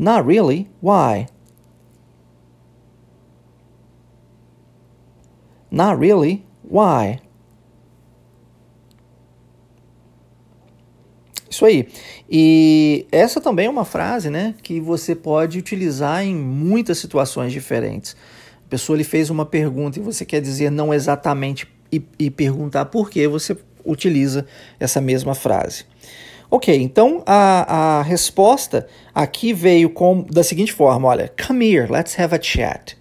Not 0.00 0.26
really. 0.26 0.66
Why? 0.80 1.26
Not 5.70 6.00
really. 6.00 6.42
Why? 6.62 7.20
Isso 11.50 11.66
aí. 11.66 11.86
E 12.30 13.06
essa 13.12 13.42
também 13.42 13.66
é 13.66 13.68
uma 13.68 13.84
frase, 13.84 14.30
né, 14.30 14.54
que 14.62 14.80
você 14.80 15.14
pode 15.14 15.58
utilizar 15.58 16.24
em 16.24 16.34
muitas 16.34 16.96
situações 16.96 17.52
diferentes. 17.52 18.16
A 18.64 18.70
pessoa 18.70 18.96
lhe 18.96 19.04
fez 19.04 19.28
uma 19.28 19.44
pergunta 19.44 19.98
e 19.98 20.02
você 20.02 20.24
quer 20.24 20.40
dizer 20.40 20.70
não 20.70 20.94
exatamente 20.94 21.68
e, 21.92 22.02
e 22.18 22.30
perguntar 22.30 22.86
por 22.86 23.10
que 23.10 23.28
você 23.28 23.54
utiliza 23.84 24.46
essa 24.78 24.98
mesma 24.98 25.34
frase. 25.34 25.84
Ok, 26.52 26.74
então 26.74 27.22
a, 27.24 27.98
a 27.98 28.02
resposta 28.02 28.88
aqui 29.14 29.52
veio 29.52 29.88
com, 29.88 30.22
da 30.28 30.42
seguinte 30.42 30.72
forma: 30.72 31.06
olha, 31.06 31.32
come 31.46 31.72
here, 31.72 31.90
let's 31.90 32.18
have 32.18 32.34
a 32.34 32.42
chat. 32.42 32.98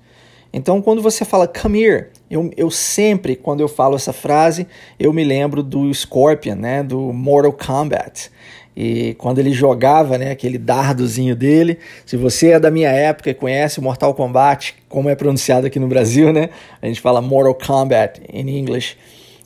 Então, 0.53 0.81
quando 0.81 1.01
você 1.01 1.25
fala 1.25 1.47
come 1.47 1.81
here, 1.81 2.07
eu, 2.29 2.51
eu 2.55 2.69
sempre, 2.69 3.35
quando 3.35 3.61
eu 3.61 3.67
falo 3.67 3.95
essa 3.95 4.13
frase, 4.13 4.67
eu 4.99 5.11
me 5.11 5.23
lembro 5.23 5.63
do 5.63 5.91
Scorpion, 5.93 6.55
né, 6.55 6.83
do 6.83 7.11
Mortal 7.11 7.53
Kombat. 7.53 8.31
E 8.75 9.15
quando 9.15 9.39
ele 9.39 9.51
jogava, 9.51 10.17
né, 10.17 10.31
aquele 10.31 10.57
dardozinho 10.57 11.35
dele, 11.35 11.79
se 12.05 12.15
você 12.15 12.51
é 12.51 12.59
da 12.59 12.69
minha 12.69 12.89
época 12.89 13.31
e 13.31 13.33
conhece 13.33 13.79
o 13.79 13.81
Mortal 13.81 14.13
Kombat, 14.13 14.75
como 14.87 15.09
é 15.09 15.15
pronunciado 15.15 15.67
aqui 15.67 15.79
no 15.79 15.87
Brasil, 15.87 16.31
né, 16.31 16.49
a 16.81 16.85
gente 16.85 17.01
fala 17.01 17.19
Mortal 17.19 17.55
Kombat 17.55 18.21
em 18.31 18.57
inglês. 18.57 18.95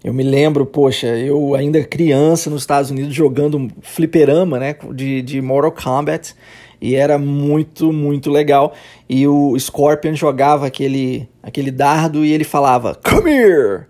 Eu 0.03 0.13
me 0.13 0.21
lembro, 0.21 0.65
poxa, 0.65 1.07
eu 1.07 1.55
ainda 1.55 1.81
criança 1.81 2.49
nos 2.49 2.63
Estados 2.63 2.91
Unidos 2.91 3.13
jogando 3.15 3.69
fliperama, 3.81 4.59
né, 4.59 4.75
de, 4.93 5.21
de 5.21 5.41
Mortal 5.41 5.71
Kombat, 5.71 6.35
e 6.81 6.95
era 6.95 7.17
muito, 7.17 7.93
muito 7.93 8.29
legal. 8.29 8.73
E 9.07 9.25
o 9.25 9.57
Scorpion 9.57 10.13
jogava 10.13 10.67
aquele, 10.67 11.29
aquele 11.41 11.71
dardo 11.71 12.25
e 12.25 12.33
ele 12.33 12.43
falava, 12.43 12.93
come 12.95 13.31
here! 13.31 13.85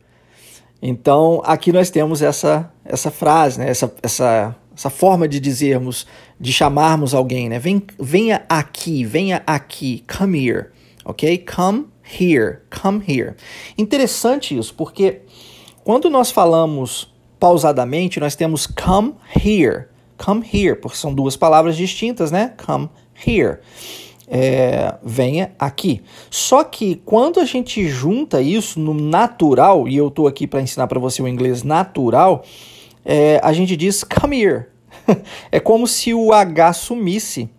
Então, 0.79 1.41
aqui 1.45 1.71
nós 1.71 1.89
temos 1.89 2.21
essa, 2.21 2.71
essa 2.85 3.09
frase, 3.09 3.59
né, 3.59 3.69
essa, 3.69 3.91
essa, 4.03 4.55
essa 4.75 4.89
forma 4.91 5.27
de 5.27 5.39
dizermos, 5.39 6.05
de 6.39 6.53
chamarmos 6.53 7.15
alguém, 7.15 7.49
né, 7.49 7.57
Vem, 7.57 7.81
venha 7.99 8.43
aqui, 8.47 9.03
venha 9.03 9.41
aqui, 9.47 10.03
come 10.15 10.47
here, 10.47 10.67
ok? 11.03 11.39
Come 11.39 11.87
here, 12.03 12.59
come 12.69 13.03
here. 13.07 13.33
Interessante 13.75 14.55
isso, 14.55 14.75
porque 14.75 15.21
quando 15.83 16.09
nós 16.09 16.31
falamos 16.31 17.11
pausadamente, 17.39 18.19
nós 18.19 18.35
temos 18.35 18.65
come 18.65 19.15
here. 19.35 19.85
Come 20.17 20.45
here, 20.53 20.75
porque 20.75 20.97
são 20.97 21.13
duas 21.13 21.35
palavras 21.35 21.75
distintas, 21.75 22.31
né? 22.31 22.53
Come 22.65 22.89
here. 23.27 23.57
É, 24.27 24.95
venha 25.03 25.51
aqui. 25.59 26.01
Só 26.29 26.63
que 26.63 26.95
quando 27.03 27.41
a 27.41 27.45
gente 27.45 27.85
junta 27.89 28.41
isso 28.41 28.79
no 28.79 28.93
natural, 28.93 29.87
e 29.87 29.97
eu 29.97 30.07
estou 30.07 30.27
aqui 30.27 30.47
para 30.47 30.61
ensinar 30.61 30.87
para 30.87 30.99
você 30.99 31.21
o 31.21 31.27
inglês 31.27 31.63
natural, 31.63 32.45
é, 33.03 33.41
a 33.43 33.51
gente 33.51 33.75
diz 33.75 34.03
come 34.03 34.41
here. 34.41 34.65
é 35.51 35.59
como 35.59 35.85
se 35.85 36.13
o 36.13 36.31
H 36.31 36.73
sumisse 36.73 37.49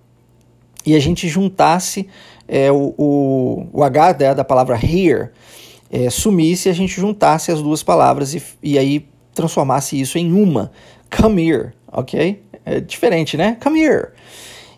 e 0.86 0.94
a 0.94 0.98
gente 0.98 1.28
juntasse 1.28 2.08
é, 2.48 2.72
o, 2.72 2.94
o, 2.96 3.66
o 3.70 3.84
H 3.84 4.16
né, 4.18 4.34
da 4.34 4.44
palavra 4.44 4.78
here 4.82 5.30
é, 5.94 6.10
sumisse 6.10 6.68
e 6.68 6.70
a 6.70 6.74
gente 6.74 7.00
juntasse 7.00 7.52
as 7.52 7.62
duas 7.62 7.80
palavras 7.80 8.34
e, 8.34 8.42
e 8.60 8.76
aí 8.76 9.08
transformasse 9.32 9.98
isso 10.00 10.18
em 10.18 10.32
uma. 10.32 10.72
Come 11.16 11.48
here, 11.48 11.72
ok? 11.92 12.42
É 12.64 12.80
diferente, 12.80 13.36
né? 13.36 13.56
Come 13.62 13.80
here. 13.80 14.08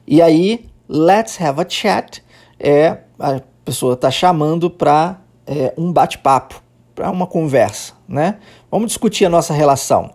E 0.07 0.21
aí, 0.21 0.67
let's 0.87 1.41
have 1.41 1.59
a 1.59 1.67
chat 1.67 2.23
é 2.61 2.99
a 3.19 3.41
pessoa 3.65 3.95
está 3.95 4.11
chamando 4.11 4.69
para 4.69 5.19
é, 5.47 5.73
um 5.79 5.91
bate-papo, 5.91 6.63
para 6.95 7.11
uma 7.11 7.27
conversa, 7.27 7.95
né? 8.07 8.37
Vamos 8.71 8.89
discutir 8.89 9.25
a 9.25 9.31
nossa 9.31 9.55
relação. 9.55 10.11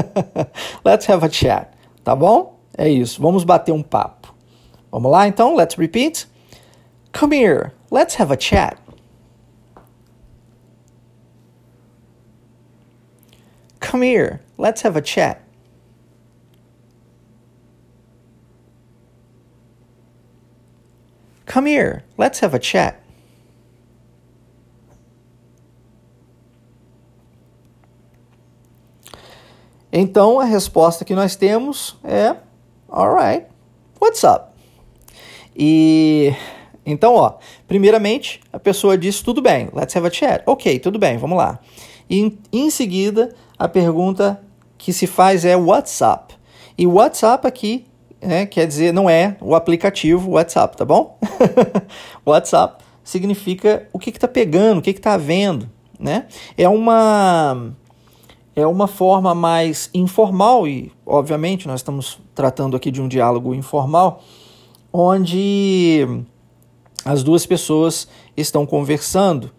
let's 0.82 1.08
have 1.10 1.26
a 1.26 1.30
chat, 1.30 1.68
tá 2.02 2.16
bom? 2.16 2.58
É 2.76 2.88
isso, 2.88 3.20
vamos 3.20 3.44
bater 3.44 3.72
um 3.72 3.82
papo. 3.82 4.34
Vamos 4.90 5.12
lá 5.12 5.28
então, 5.28 5.54
let's 5.54 5.74
repeat. 5.74 6.26
Come 7.18 7.36
here, 7.36 7.72
let's 7.90 8.18
have 8.18 8.32
a 8.32 8.40
chat. 8.40 8.81
Come 13.82 14.06
here, 14.06 14.40
let's 14.56 14.82
have 14.82 14.96
a 14.96 15.02
chat. 15.02 15.42
Come 21.44 21.66
here, 21.66 22.04
let's 22.16 22.40
have 22.40 22.54
a 22.54 22.60
chat. 22.60 22.96
Então 29.92 30.40
a 30.40 30.44
resposta 30.44 31.04
que 31.04 31.14
nós 31.14 31.36
temos 31.36 31.98
é 32.02 32.36
alright, 32.88 33.46
what's 34.00 34.24
up? 34.24 34.52
E 35.54 36.34
então, 36.86 37.14
ó, 37.14 37.34
primeiramente 37.68 38.40
a 38.50 38.58
pessoa 38.58 38.96
diz 38.96 39.20
tudo 39.20 39.42
bem, 39.42 39.68
let's 39.74 39.94
have 39.94 40.06
a 40.06 40.10
chat. 40.10 40.42
Ok, 40.46 40.78
tudo 40.78 40.98
bem, 40.98 41.18
vamos 41.18 41.36
lá. 41.36 41.60
E 42.08 42.38
em, 42.52 42.70
seguida 42.70 43.34
a 43.62 43.68
pergunta 43.68 44.42
que 44.76 44.92
se 44.92 45.06
faz 45.06 45.44
é 45.44 45.56
WhatsApp. 45.56 46.34
E 46.76 46.84
WhatsApp 46.84 47.46
aqui 47.46 47.84
né, 48.20 48.44
quer 48.44 48.66
dizer, 48.66 48.92
não 48.92 49.08
é 49.08 49.36
o 49.40 49.54
aplicativo 49.54 50.32
WhatsApp, 50.32 50.76
tá 50.76 50.84
bom? 50.84 51.16
WhatsApp 52.26 52.82
significa 53.04 53.88
o 53.92 54.00
que 54.00 54.10
está 54.10 54.26
pegando, 54.26 54.78
o 54.78 54.82
que 54.82 54.90
está 54.90 55.14
havendo, 55.14 55.70
né? 55.96 56.26
É 56.58 56.68
uma 56.68 57.72
é 58.56 58.66
uma 58.66 58.88
forma 58.88 59.32
mais 59.32 59.88
informal 59.94 60.66
e, 60.66 60.90
obviamente, 61.06 61.68
nós 61.68 61.78
estamos 61.78 62.18
tratando 62.34 62.76
aqui 62.76 62.90
de 62.90 63.00
um 63.00 63.06
diálogo 63.06 63.54
informal, 63.54 64.24
onde 64.92 66.04
as 67.04 67.22
duas 67.22 67.46
pessoas 67.46 68.08
estão 68.36 68.66
conversando 68.66 69.52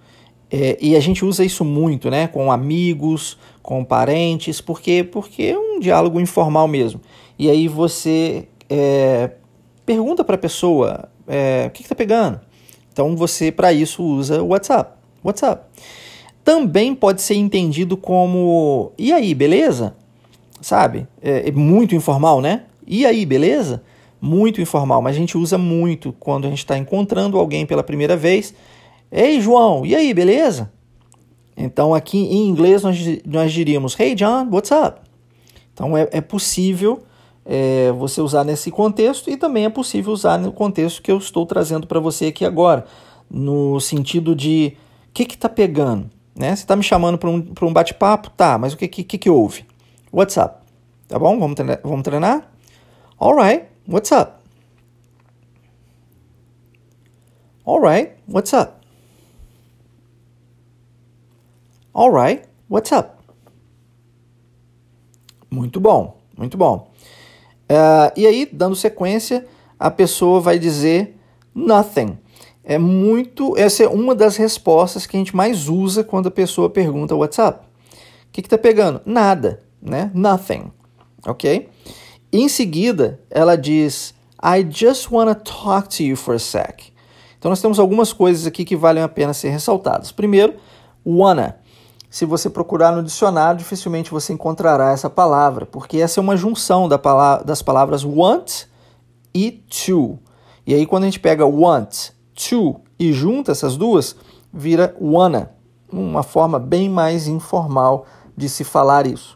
é, 0.56 0.78
e 0.80 0.96
a 0.96 1.00
gente 1.00 1.26
usa 1.26 1.44
isso 1.44 1.66
muito, 1.66 2.12
né? 2.12 2.28
Com 2.28 2.52
amigos, 2.52 3.40
com 3.64 3.84
parentes, 3.84 4.62
porque 4.62 5.04
porque 5.04 5.44
é 5.44 5.58
um 5.58 5.80
diálogo 5.80 6.20
informal 6.20 6.68
mesmo. 6.68 7.02
E 7.40 7.50
aí 7.50 7.68
você 7.68 8.48
é, 8.70 9.32
pergunta 9.86 10.24
para 10.24 10.36
a 10.36 10.38
pessoa 10.38 11.10
é, 11.28 11.66
o 11.68 11.72
que 11.72 11.82
está 11.82 11.96
pegando. 11.96 12.40
Então 12.92 13.16
você 13.16 13.52
para 13.52 13.74
isso 13.74 14.04
usa 14.04 14.44
o 14.44 14.50
WhatsApp. 14.50 14.92
WhatsApp 15.24 15.66
também 16.44 16.94
pode 16.94 17.22
ser 17.22 17.36
entendido 17.36 17.96
como 17.96 18.92
e 18.98 19.14
aí, 19.14 19.34
beleza? 19.34 19.96
Sabe? 20.62 21.08
É, 21.22 21.48
é 21.48 21.52
muito 21.52 21.96
informal, 21.96 22.42
né? 22.42 22.66
E 22.86 23.06
aí, 23.06 23.26
beleza? 23.26 23.82
Muito 24.22 24.62
informal, 24.62 25.02
mas 25.02 25.16
a 25.16 25.20
gente 25.20 25.38
usa 25.38 25.58
muito 25.58 26.14
quando 26.20 26.46
a 26.46 26.50
gente 26.50 26.60
está 26.60 26.78
encontrando 26.78 27.40
alguém 27.40 27.66
pela 27.66 27.84
primeira 27.84 28.16
vez 28.16 28.54
Ei, 29.16 29.40
João, 29.40 29.86
e 29.86 29.96
aí, 29.96 30.12
beleza? 30.12 30.72
Então, 31.56 31.94
aqui 31.94 32.18
em 32.18 32.48
inglês, 32.48 32.84
nós, 32.84 32.98
nós 33.26 33.52
diríamos: 33.52 34.00
Hey, 34.00 34.16
John, 34.16 34.50
what's 34.52 34.72
up? 34.72 35.04
Então 35.74 35.98
é, 35.98 36.08
é 36.12 36.22
possível 36.22 37.04
é, 37.46 37.92
você 37.92 38.22
usar 38.22 38.44
nesse 38.44 38.72
contexto 38.72 39.30
e 39.30 39.36
também 39.36 39.66
é 39.66 39.70
possível 39.70 40.14
usar 40.14 40.38
no 40.38 40.52
contexto 40.52 41.02
que 41.02 41.12
eu 41.12 41.18
estou 41.18 41.46
trazendo 41.46 41.88
para 41.88 42.00
você 42.00 42.28
aqui 42.28 42.46
agora, 42.46 42.86
no 43.30 43.80
sentido 43.80 44.36
de 44.36 44.78
o 45.10 45.14
que 45.14 45.24
está 45.24 45.50
pegando? 45.50 46.10
Né? 46.36 46.56
Você 46.56 46.64
está 46.64 46.76
me 46.76 46.84
chamando 46.84 47.18
para 47.18 47.30
um, 47.30 47.46
um 47.62 47.74
bate-papo? 47.74 48.30
Tá, 48.32 48.58
mas 48.58 48.74
o 48.74 48.78
que, 48.78 48.88
que, 48.88 49.18
que 49.18 49.30
houve? 49.30 49.66
What's 50.12 50.38
up? 50.38 50.56
Tá 51.08 51.20
bom? 51.20 51.38
Vamos 51.40 51.56
treinar? 51.56 51.80
Vamos 51.84 52.04
treinar? 52.04 52.52
Alright, 53.20 53.66
what's 53.88 54.12
up? 54.12 54.34
Alright, 57.66 58.14
what's 58.28 58.54
up? 58.54 58.83
Alright, 61.96 62.44
what's 62.68 62.92
up? 62.92 63.12
Muito 65.52 65.80
bom, 65.80 66.18
muito 66.36 66.58
bom. 66.58 66.92
Uh, 67.70 68.10
e 68.18 68.26
aí, 68.26 68.50
dando 68.52 68.76
sequência, 68.76 69.46
a 69.78 69.92
pessoa 69.92 70.42
vai 70.42 70.58
dizer 70.58 71.16
nothing. 71.54 72.18
É 72.64 72.80
muito. 72.80 73.56
Essa 73.56 73.84
é 73.84 73.88
uma 73.88 74.16
das 74.16 74.38
respostas 74.38 75.06
que 75.06 75.16
a 75.16 75.20
gente 75.20 75.36
mais 75.36 75.70
usa 75.70 76.04
quando 76.04 76.28
a 76.28 76.32
pessoa 76.32 76.68
pergunta 76.68 77.16
what's 77.16 77.38
up. 77.38 77.60
O 77.60 78.32
que 78.32 78.42
está 78.42 78.58
pegando? 78.58 79.00
Nada, 79.06 79.62
né? 79.80 80.10
Nothing. 80.16 80.72
Ok? 81.28 81.70
Em 82.32 82.50
seguida, 82.50 83.22
ela 83.30 83.56
diz 83.56 84.16
I 84.44 84.66
just 84.68 85.12
want 85.12 85.30
to 85.30 85.44
talk 85.44 85.96
to 85.96 86.02
you 86.02 86.16
for 86.16 86.34
a 86.34 86.40
sec. 86.40 86.92
Então 87.38 87.50
nós 87.50 87.62
temos 87.62 87.78
algumas 87.78 88.12
coisas 88.12 88.48
aqui 88.48 88.66
que 88.66 88.76
valem 88.76 89.04
a 89.04 89.08
pena 89.08 89.32
ser 89.32 89.50
ressaltadas. 89.50 90.12
Primeiro, 90.12 90.56
wanna 91.06 91.62
se 92.14 92.26
você 92.26 92.48
procurar 92.48 92.92
no 92.92 93.02
dicionário, 93.02 93.58
dificilmente 93.58 94.12
você 94.12 94.34
encontrará 94.34 94.92
essa 94.92 95.10
palavra, 95.10 95.66
porque 95.66 95.98
essa 95.98 96.20
é 96.20 96.22
uma 96.22 96.38
junção 96.38 96.88
da 96.88 97.00
palavra, 97.00 97.44
das 97.44 97.64
palavras 97.64 98.06
want 98.06 98.66
e 99.34 99.50
to. 99.50 100.20
E 100.64 100.76
aí, 100.76 100.86
quando 100.86 101.06
a 101.06 101.08
gente 101.08 101.20
pega 101.20 101.44
want, 101.44 102.12
to 102.36 102.80
e 103.00 103.12
junta 103.12 103.52
essas 103.52 103.76
duas, 103.76 104.16
vira 104.54 104.96
wanna, 105.02 105.54
uma 105.92 106.22
forma 106.22 106.60
bem 106.60 106.88
mais 106.88 107.28
informal 107.28 108.06
de 108.38 108.48
se 108.48 108.64
falar 108.64 109.08
isso. 109.08 109.36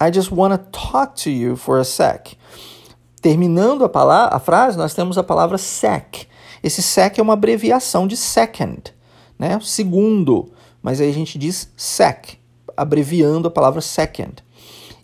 I 0.00 0.12
just 0.12 0.32
wanna 0.32 0.58
talk 0.58 1.22
to 1.22 1.30
you 1.30 1.54
for 1.54 1.78
a 1.78 1.84
sec. 1.84 2.36
Terminando 3.22 3.84
a, 3.84 3.88
palavra, 3.88 4.34
a 4.34 4.40
frase, 4.40 4.76
nós 4.76 4.92
temos 4.92 5.16
a 5.18 5.22
palavra 5.22 5.56
sec. 5.56 6.26
Esse 6.64 6.82
sec 6.82 7.16
é 7.16 7.22
uma 7.22 7.34
abreviação 7.34 8.08
de 8.08 8.16
second, 8.16 8.92
né? 9.38 9.58
Segundo 9.60 10.50
mas 10.86 11.00
aí 11.00 11.10
a 11.10 11.12
gente 11.12 11.36
diz 11.36 11.68
sec, 11.76 12.38
abreviando 12.76 13.48
a 13.48 13.50
palavra 13.50 13.80
second. 13.80 14.34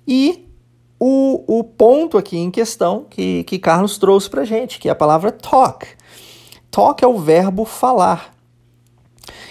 E 0.06 0.48
o, 0.96 1.58
o 1.58 1.64
ponto 1.64 2.16
aqui 2.16 2.38
em 2.38 2.52
questão 2.52 3.04
que, 3.10 3.42
que 3.42 3.58
Carlos 3.58 3.98
trouxe 3.98 4.30
para 4.30 4.44
gente, 4.44 4.78
que 4.78 4.88
é 4.88 4.92
a 4.92 4.94
palavra 4.94 5.32
talk. 5.32 5.84
Talk 6.70 7.02
é 7.02 7.08
o 7.08 7.18
verbo 7.18 7.64
falar, 7.64 8.32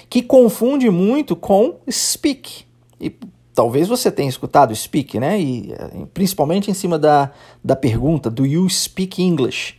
que 0.09 0.21
confunde 0.21 0.89
muito 0.89 1.35
com 1.35 1.81
speak. 1.91 2.63
E 2.97 3.13
talvez 3.53 3.89
você 3.89 4.09
tenha 4.09 4.29
escutado 4.29 4.73
speak, 4.73 5.19
né? 5.19 5.37
E 5.37 5.73
eh, 5.73 6.05
principalmente 6.13 6.71
em 6.71 6.73
cima 6.73 6.97
da, 6.97 7.31
da 7.61 7.75
pergunta: 7.75 8.31
Do 8.31 8.45
you 8.45 8.69
speak 8.69 9.21
English? 9.21 9.77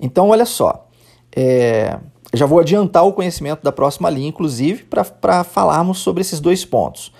Então, 0.00 0.30
olha 0.30 0.46
só. 0.46 0.88
É, 1.36 1.98
já 2.36 2.46
vou 2.46 2.58
adiantar 2.58 3.04
o 3.06 3.12
conhecimento 3.12 3.62
da 3.62 3.72
próxima 3.72 4.08
linha, 4.10 4.28
inclusive, 4.28 4.84
para 5.20 5.44
falarmos 5.44 5.98
sobre 5.98 6.20
esses 6.20 6.40
dois 6.40 6.64
pontos. 6.64 7.12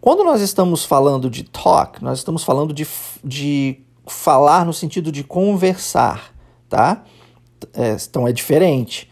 Quando 0.00 0.24
nós 0.24 0.40
estamos 0.40 0.84
falando 0.84 1.28
de 1.28 1.42
talk, 1.42 2.02
nós 2.02 2.18
estamos 2.18 2.44
falando 2.44 2.72
de, 2.72 2.86
de 3.24 3.80
falar 4.06 4.64
no 4.64 4.72
sentido 4.72 5.10
de 5.10 5.24
conversar, 5.24 6.32
tá? 6.68 7.02
É, 7.74 7.96
então 8.08 8.26
é 8.26 8.32
diferente. 8.32 9.10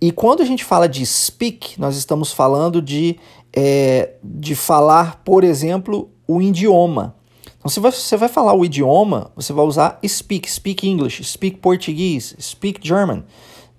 E 0.00 0.12
quando 0.12 0.42
a 0.42 0.44
gente 0.44 0.64
fala 0.64 0.88
de 0.88 1.04
speak, 1.04 1.80
nós 1.80 1.96
estamos 1.96 2.32
falando 2.32 2.80
de, 2.80 3.18
é, 3.52 4.14
de 4.22 4.54
falar, 4.54 5.22
por 5.24 5.42
exemplo, 5.42 6.10
o 6.28 6.40
idioma. 6.40 7.16
Então, 7.58 7.68
se 7.68 7.80
você 7.80 8.16
vai 8.16 8.28
falar 8.28 8.54
o 8.54 8.64
idioma, 8.64 9.32
você 9.34 9.52
vai 9.52 9.64
usar 9.64 9.98
speak, 10.06 10.50
speak 10.50 10.88
English, 10.88 11.24
speak 11.24 11.58
português, 11.58 12.36
speak 12.40 12.86
German 12.86 13.24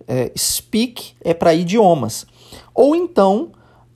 é, 0.08 0.32
speak 0.38 1.14
é 1.22 1.34
para 1.34 1.54
idiomas. 1.54 2.26
Ou 2.74 2.96
então 2.96 3.52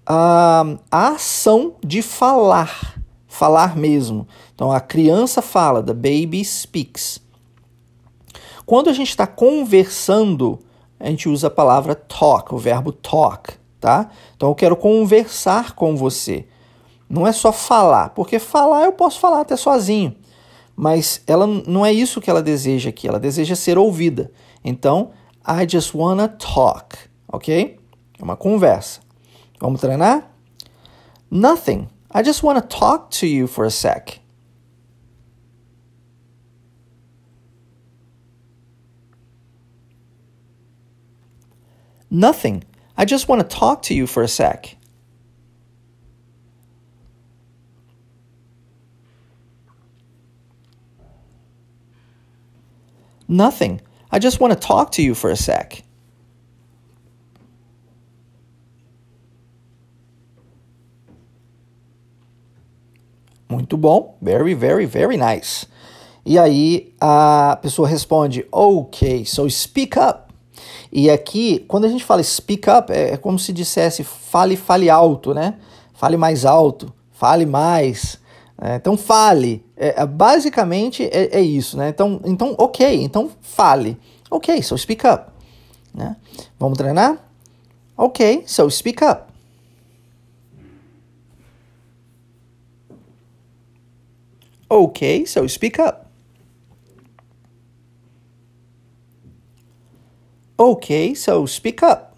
a, 0.06 0.65
a 0.91 1.08
ação 1.10 1.76
de 1.84 2.02
falar, 2.02 3.02
falar 3.28 3.78
mesmo. 3.78 4.28
Então 4.54 4.71
a 4.71 4.80
criança 4.80 5.41
fala, 5.41 5.82
the 5.82 5.93
baby 5.93 6.43
speaks. 6.43 7.21
Quando 8.65 8.89
a 8.89 8.93
gente 8.93 9.10
está 9.10 9.26
conversando, 9.26 10.60
a 11.00 11.10
gente 11.10 11.28
usa 11.28 11.47
a 11.47 11.52
palavra 11.52 11.95
talk, 11.95 12.54
o 12.54 12.58
verbo 12.58 12.91
talk, 12.91 13.54
tá? 13.80 14.10
Então 14.36 14.50
eu 14.50 14.56
quero 14.56 14.76
conversar 14.76 15.74
com 15.74 15.95
você. 15.95 16.45
Não 17.10 17.28
é 17.28 17.32
só 17.32 17.52
falar, 17.52 18.10
porque 18.10 18.39
falar 18.39 18.86
eu 18.86 18.93
posso 18.93 19.19
falar 19.19 19.41
até 19.41 19.58
sozinho, 19.58 20.15
mas 20.76 21.21
ela 21.28 21.45
não 21.45 21.86
é 21.86 21.91
isso 21.91 22.21
que 22.21 22.30
ela 22.30 22.41
deseja 22.41 22.89
aqui, 22.89 23.08
ela 23.08 23.19
deseja 23.19 23.56
ser 23.56 23.78
ouvida. 23.78 24.32
Então, 24.63 25.12
I 25.45 25.65
just 25.65 25.93
wanna 25.95 26.27
talk, 26.27 26.97
ok? 27.32 27.80
É 28.19 28.23
uma 28.23 28.36
conversa. 28.36 29.01
Vamos 29.60 29.82
treinar? 29.82 30.30
Nothing. 31.30 31.88
I 32.13 32.23
just 32.23 32.43
wanna 32.43 32.62
talk 32.62 33.10
to 33.19 33.25
you 33.25 33.47
for 33.47 33.65
a 33.65 33.71
sec. 33.71 34.21
Nothing. 42.12 42.65
I 42.97 43.06
just 43.06 43.30
want 43.30 43.41
to 43.41 43.47
talk 43.47 43.84
to 43.84 43.93
you 43.93 44.06
for 44.06 44.21
a 44.21 44.27
sec. 44.27 44.75
Nothing. 53.30 53.80
I 54.12 54.19
just 54.19 54.39
want 54.39 54.54
to 54.54 54.60
talk 54.60 54.91
to 54.93 55.02
you 55.02 55.15
for 55.15 55.30
a 55.32 55.36
sec. 55.36 55.84
Muito 63.50 63.78
bom. 63.78 64.15
Very, 64.21 64.54
very, 64.54 64.86
very 64.86 65.17
nice. 65.17 65.67
E 66.26 66.38
aí 66.38 66.93
a 67.00 67.58
pessoa 67.62 67.88
responde, 67.88 68.45
ok, 68.52 69.26
so 69.26 69.50
speak 69.50 69.97
up. 69.97 70.32
E 70.91 71.10
aqui, 71.10 71.65
quando 71.67 71.86
a 71.86 71.89
gente 71.89 72.04
fala 72.04 72.21
speak 72.21 72.69
up, 72.69 72.91
é, 72.91 73.12
é 73.13 73.17
como 73.17 73.39
se 73.39 73.52
dissesse 73.52 74.04
fale, 74.04 74.56
fale 74.56 74.89
alto, 74.89 75.34
né? 75.34 75.56
Fale 75.93 76.17
mais 76.17 76.45
alto, 76.45 76.93
fale 77.12 77.45
mais. 77.45 78.20
É, 78.63 78.76
então 78.76 78.95
fale. 78.95 79.65
É, 79.76 80.02
é, 80.04 80.06
basicamente 80.06 81.04
é, 81.04 81.39
é, 81.39 81.41
isso, 81.41 81.76
né? 81.76 81.89
Então, 81.89 82.21
então, 82.24 82.56
ok, 82.60 83.04
então 83.04 83.32
fale. 83.41 83.97
Ok, 84.30 84.62
so 84.62 84.78
speak 84.78 85.06
up. 85.08 85.32
Né? 85.91 86.15
Vamos 86.60 86.78
treinar? 86.78 87.17
Ok, 87.97 88.43
so 88.45 88.69
speak 88.69 89.04
up. 89.04 89.24
Ok, 94.69 95.26
so 95.26 95.47
speak 95.50 95.82
up. 95.82 96.06
Ok, 100.58 101.15
so 101.15 101.47
speak 101.47 101.84
up. 101.84 102.11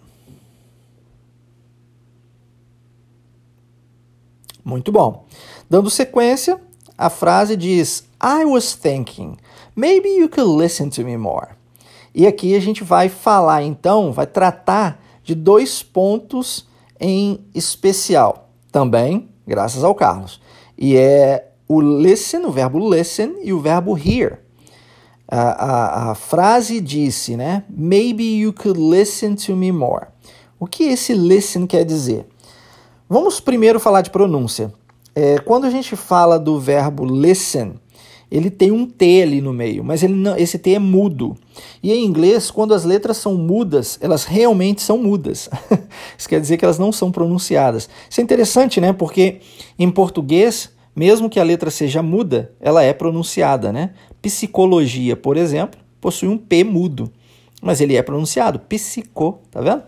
Muito 4.64 4.90
bom. 4.90 5.26
Dando 5.68 5.90
sequência, 5.90 6.60
a 6.96 7.10
frase 7.10 7.56
diz: 7.56 8.04
I 8.22 8.44
was 8.44 8.74
thinking, 8.74 9.36
maybe 9.76 10.08
you 10.08 10.28
could 10.28 10.50
listen 10.50 10.88
to 10.90 11.02
me 11.02 11.16
more. 11.16 11.48
E 12.14 12.26
aqui 12.26 12.54
a 12.54 12.60
gente 12.60 12.84
vai 12.84 13.08
falar 13.08 13.62
então, 13.62 14.12
vai 14.12 14.26
tratar 14.26 15.02
de 15.22 15.34
dois 15.34 15.82
pontos 15.82 16.66
em 16.98 17.44
especial, 17.54 18.50
também 18.70 19.28
graças 19.46 19.84
ao 19.84 19.94
Carlos. 19.94 20.40
E 20.76 20.96
é 20.96 21.50
o 21.68 21.80
listen, 21.80 22.44
o 22.46 22.50
verbo 22.50 22.78
listen 22.78 23.36
e 23.42 23.52
o 23.52 23.60
verbo 23.60 23.98
hear. 23.98 24.40
A, 25.26 25.40
a, 25.40 26.10
a 26.10 26.14
frase 26.14 26.80
disse, 26.80 27.36
né? 27.36 27.64
Maybe 27.68 28.38
you 28.38 28.52
could 28.52 28.78
listen 28.78 29.34
to 29.34 29.56
me 29.56 29.72
more. 29.72 30.06
O 30.58 30.66
que 30.66 30.84
esse 30.84 31.14
listen 31.14 31.66
quer 31.66 31.84
dizer? 31.84 32.26
Vamos 33.14 33.38
primeiro 33.38 33.78
falar 33.78 34.02
de 34.02 34.10
pronúncia. 34.10 34.74
É, 35.14 35.38
quando 35.38 35.66
a 35.66 35.70
gente 35.70 35.94
fala 35.94 36.36
do 36.36 36.58
verbo 36.58 37.04
listen, 37.04 37.74
ele 38.28 38.50
tem 38.50 38.72
um 38.72 38.84
T 38.84 39.22
ali 39.22 39.40
no 39.40 39.52
meio, 39.52 39.84
mas 39.84 40.02
não, 40.02 40.36
esse 40.36 40.58
T 40.58 40.74
é 40.74 40.80
mudo. 40.80 41.36
E 41.80 41.92
em 41.92 42.04
inglês, 42.04 42.50
quando 42.50 42.74
as 42.74 42.82
letras 42.82 43.18
são 43.18 43.36
mudas, 43.36 44.00
elas 44.00 44.24
realmente 44.24 44.82
são 44.82 44.98
mudas. 44.98 45.48
Isso 46.18 46.28
quer 46.28 46.40
dizer 46.40 46.56
que 46.56 46.64
elas 46.64 46.76
não 46.76 46.90
são 46.90 47.12
pronunciadas. 47.12 47.88
Isso 48.10 48.20
é 48.20 48.24
interessante, 48.24 48.80
né? 48.80 48.92
Porque 48.92 49.38
em 49.78 49.92
português 49.92 50.70
mesmo 50.96 51.30
que 51.30 51.38
a 51.38 51.44
letra 51.44 51.70
seja 51.70 52.02
muda, 52.02 52.52
ela 52.60 52.82
é 52.82 52.92
pronunciada, 52.92 53.72
né? 53.72 53.90
Psicologia, 54.20 55.14
por 55.14 55.36
exemplo, 55.36 55.78
possui 56.00 56.28
um 56.28 56.36
P 56.36 56.64
mudo, 56.64 57.12
mas 57.62 57.80
ele 57.80 57.94
é 57.94 58.02
pronunciado, 58.02 58.58
psico, 58.58 59.38
tá 59.52 59.60
vendo? 59.60 59.84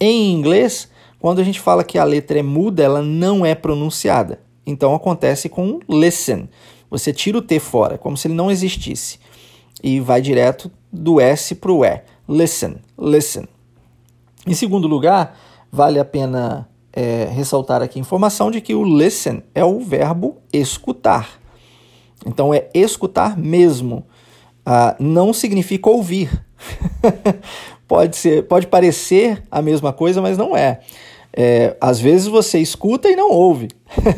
Em 0.00 0.32
inglês, 0.32 0.88
quando 1.24 1.38
a 1.38 1.42
gente 1.42 1.58
fala 1.58 1.82
que 1.82 1.96
a 1.96 2.04
letra 2.04 2.38
é 2.38 2.42
muda, 2.42 2.82
ela 2.82 3.00
não 3.00 3.46
é 3.46 3.54
pronunciada. 3.54 4.40
Então 4.66 4.94
acontece 4.94 5.48
com 5.48 5.80
listen. 5.88 6.50
Você 6.90 7.14
tira 7.14 7.38
o 7.38 7.40
T 7.40 7.58
fora, 7.58 7.96
como 7.96 8.14
se 8.14 8.28
ele 8.28 8.34
não 8.34 8.50
existisse. 8.50 9.18
E 9.82 10.00
vai 10.00 10.20
direto 10.20 10.70
do 10.92 11.18
S 11.18 11.54
para 11.54 11.72
o 11.72 11.82
E. 11.82 12.02
Listen, 12.28 12.76
listen. 12.98 13.48
Em 14.46 14.52
segundo 14.52 14.86
lugar, 14.86 15.34
vale 15.72 15.98
a 15.98 16.04
pena 16.04 16.68
é, 16.92 17.26
ressaltar 17.32 17.80
aqui 17.80 17.98
a 17.98 18.02
informação 18.02 18.50
de 18.50 18.60
que 18.60 18.74
o 18.74 18.84
listen 18.84 19.42
é 19.54 19.64
o 19.64 19.80
verbo 19.80 20.36
escutar. 20.52 21.40
Então 22.26 22.52
é 22.52 22.68
escutar 22.74 23.34
mesmo. 23.34 24.04
Ah, 24.66 24.94
não 25.00 25.32
significa 25.32 25.88
ouvir. 25.88 26.44
pode 27.88 28.14
ser, 28.14 28.46
pode 28.46 28.66
parecer 28.66 29.42
a 29.50 29.62
mesma 29.62 29.90
coisa, 29.90 30.20
mas 30.20 30.36
não 30.36 30.54
é. 30.54 30.80
É 31.36 31.76
às 31.80 32.00
vezes 32.00 32.26
você 32.26 32.58
escuta 32.58 33.08
e 33.08 33.16
não 33.16 33.30
ouve. 33.30 33.68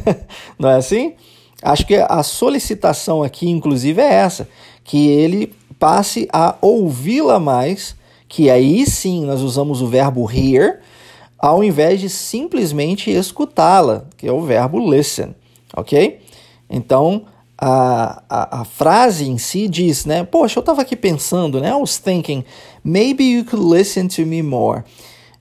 não 0.59 0.70
é 0.70 0.76
assim? 0.76 1.14
Acho 1.62 1.87
que 1.87 1.94
a 1.94 2.22
solicitação 2.22 3.22
aqui, 3.22 3.48
inclusive, 3.48 4.00
é 4.00 4.12
essa: 4.12 4.48
que 4.85 5.09
ele 5.09 5.52
passe 5.79 6.29
a 6.33 6.57
ouvi-la 6.61 7.40
mais, 7.40 7.96
que 8.29 8.50
aí 8.50 8.87
sim 8.87 9.24
nós 9.24 9.40
usamos 9.40 9.81
o 9.83 9.87
verbo 9.87 10.31
hear 10.31 10.81
ao 11.38 11.62
invés 11.62 12.00
de 12.00 12.09
simplesmente 12.09 13.11
escutá-la, 13.11 14.07
que 14.16 14.26
é 14.26 14.33
o 14.33 14.40
verbo 14.40 14.79
listen, 14.79 15.35
ok? 15.76 16.20
Então, 16.68 17.26
a, 17.59 18.22
a, 18.29 18.61
a, 18.61 18.64
frase 18.64 19.29
em 19.29 19.38
si 19.38 19.68
diz, 19.68 20.05
né? 20.05 20.24
Poxa, 20.24 20.59
eu 20.59 20.61
estava 20.61 20.83
aqui 20.83 20.96
pensando, 20.96 21.61
né? 21.61 21.70
I 21.70 21.74
was 21.74 21.98
thinking, 21.98 22.44
maybe 22.83 23.24
you 23.24 23.44
could 23.44 23.64
listen 23.64 24.09
to 24.09 24.26
me 24.26 24.42
more. 24.42 24.83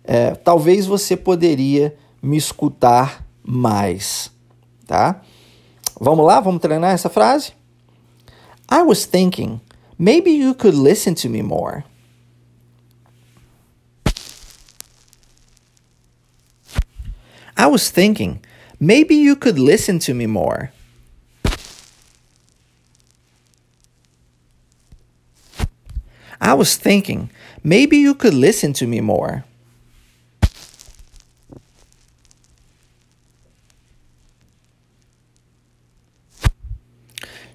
É, 0.07 0.35
talvez 0.35 0.85
você 0.85 1.17
poderia 1.17 1.97
me 2.21 2.37
escutar 2.37 3.25
mais, 3.43 4.31
tá? 4.85 5.21
Vamos 5.99 6.25
lá, 6.25 6.39
vamos 6.39 6.61
treinar 6.61 6.93
essa 6.93 7.09
frase? 7.09 7.53
I 8.71 8.81
was 8.81 9.05
thinking, 9.05 9.61
maybe 9.97 10.31
you 10.31 10.53
could 10.53 10.77
listen 10.77 11.15
to 11.15 11.29
me 11.29 11.41
more. 11.41 11.83
I 17.57 17.67
was 17.67 17.89
thinking, 17.89 18.41
maybe 18.79 19.15
you 19.15 19.35
could 19.35 19.57
listen 19.57 19.99
to 19.99 20.13
me 20.13 20.27
more. 20.27 20.71
I 26.41 26.53
was 26.53 26.75
thinking, 26.75 27.29
maybe 27.63 27.97
you 27.97 28.13
could 28.13 28.33
listen 28.33 28.73
to 28.73 28.85
me 28.85 28.99
more. 29.01 29.45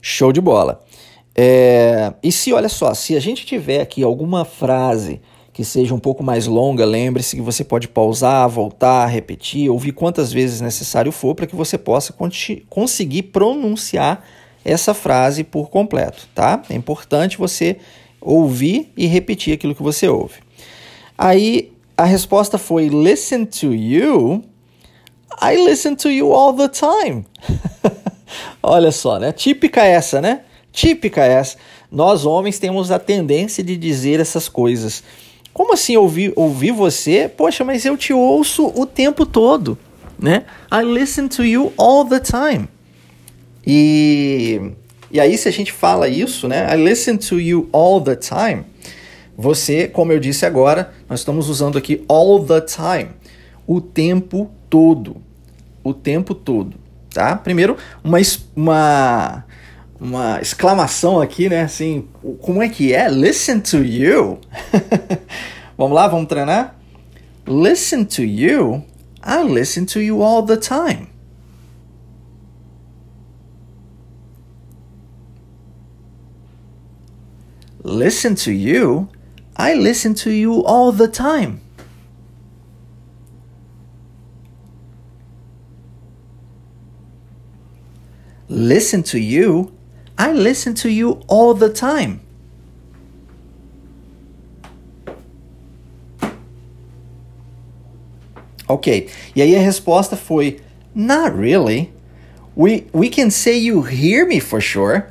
Show 0.03 0.33
de 0.33 0.41
bola. 0.41 0.83
É, 1.35 2.13
e 2.23 2.33
se, 2.33 2.53
olha 2.53 2.69
só, 2.69 2.93
se 2.95 3.17
a 3.17 3.21
gente 3.21 3.47
tiver 3.47 3.81
aqui 3.81 4.03
alguma 4.03 4.45
frase 4.45 5.21
que 5.53 5.65
seja 5.65 5.95
um 5.95 5.99
pouco 5.99 6.23
mais 6.23 6.47
longa, 6.47 6.85
lembre-se 6.85 7.37
que 7.37 7.43
você 7.43 7.65
pode 7.65 7.89
pausar, 7.89 8.49
voltar, 8.49 9.07
repetir, 9.07 9.71
ouvir 9.71 9.93
quantas 9.93 10.33
vezes 10.33 10.61
necessário 10.61 11.13
for 11.13 11.35
para 11.35 11.47
que 11.47 11.57
você 11.57 11.77
possa 11.77 12.15
conseguir 12.69 13.25
pronunciar 13.25 14.25
essa 14.65 14.95
frase 14.95 15.43
por 15.43 15.69
completo, 15.71 16.29
tá? 16.35 16.63
É 16.69 16.75
importante 16.75 17.39
você 17.39 17.77
ouvir 18.21 18.93
e 18.97 19.07
repetir 19.07 19.55
aquilo 19.55 19.75
que 19.75 19.83
você 19.83 20.09
ouve. 20.09 20.41
Aí 21.17 21.73
a 21.97 22.05
resposta 22.05 22.59
foi 22.59 22.89
listen 22.89 23.45
to 23.45 23.75
you. 23.75 24.43
I 25.43 25.57
listen 25.57 25.95
to 25.97 26.11
you 26.11 26.33
all 26.33 26.55
the 26.55 26.69
time. 26.69 27.25
Olha 28.63 28.93
só, 28.93 29.19
né? 29.19 29.33
Típica 29.33 29.85
essa, 29.85 30.21
né? 30.21 30.43
Típica 30.73 31.25
essa. 31.25 31.57
Nós 31.91 32.25
homens 32.25 32.59
temos 32.59 32.91
a 32.91 32.99
tendência 32.99 33.65
de 33.65 33.77
dizer 33.77 34.21
essas 34.21 34.49
coisas. 34.49 35.03
Como 35.53 35.73
assim 35.73 35.97
ouvir, 35.97 36.33
ouvir 36.37 36.73
você? 36.73 37.29
Poxa, 37.29 37.65
mas 37.65 37.85
eu 37.85 37.97
te 37.97 38.13
ouço 38.13 38.67
o 38.77 38.87
tempo 38.87 39.27
todo, 39.27 39.77
né? 40.19 40.45
I 40.71 40.85
listen 40.85 41.27
to 41.29 41.45
you 41.45 41.73
all 41.77 42.05
the 42.05 42.21
time. 42.21 42.69
E, 43.67 44.61
e 45.11 45.19
aí, 45.19 45.37
se 45.37 45.49
a 45.49 45.53
gente 45.53 45.73
fala 45.73 46.09
isso, 46.09 46.47
né? 46.47 46.73
I 46.73 46.77
listen 46.77 47.17
to 47.17 47.41
you 47.41 47.69
all 47.73 48.01
the 48.01 48.15
time. 48.15 48.65
Você, 49.37 49.89
como 49.89 50.13
eu 50.13 50.21
disse 50.21 50.45
agora, 50.45 50.93
nós 51.09 51.21
estamos 51.21 51.49
usando 51.49 51.79
aqui 51.79 52.05
all 52.07 52.45
the 52.45 52.61
time. 52.61 53.11
O 53.67 53.81
tempo 53.81 54.51
todo. 54.69 55.17
O 55.83 55.95
tempo 55.95 56.35
todo 56.35 56.75
tá? 57.21 57.37
Primeiro, 57.37 57.77
uma, 58.03 58.19
uma, 58.57 59.45
uma 60.01 60.41
exclamação 60.41 61.21
aqui, 61.21 61.51
né? 61.51 61.63
Assim, 61.63 62.09
como 62.41 62.63
é 62.63 62.69
que 62.71 62.95
é? 62.95 63.11
Listen 63.11 63.61
to 63.61 63.85
you. 63.85 64.39
vamos 65.77 65.95
lá, 65.95 66.09
vamos 66.09 66.29
treinar? 66.29 66.77
Listen 67.47 68.05
to 68.05 68.23
you. 68.23 68.83
I 69.23 69.43
listen 69.43 69.85
to 69.85 70.01
you 70.01 70.23
all 70.23 70.43
the 70.43 70.57
time. 70.57 71.09
Listen 77.85 78.35
to 78.37 78.51
you. 78.51 79.09
I 79.59 79.75
listen 79.75 80.15
to 80.15 80.31
you 80.31 80.65
all 80.65 80.91
the 80.91 81.09
time. 81.09 81.61
Listen 88.51 89.03
to 89.05 89.19
you, 89.19 89.73
I 90.19 90.33
listen 90.33 90.75
to 90.75 90.89
you 90.91 91.21
all 91.29 91.55
the 91.55 91.71
time. 91.71 92.21
Ok, 98.69 99.09
e 99.35 99.43
aí 99.43 99.57
a 99.57 99.61
resposta 99.61 100.17
foi 100.17 100.61
Not 100.95 101.37
really. 101.37 101.93
We, 102.57 102.87
we 102.93 103.09
can 103.09 103.31
say 103.31 103.57
you 103.57 103.81
hear 103.81 104.27
me 104.27 104.41
for 104.41 104.61
sure. 104.61 105.05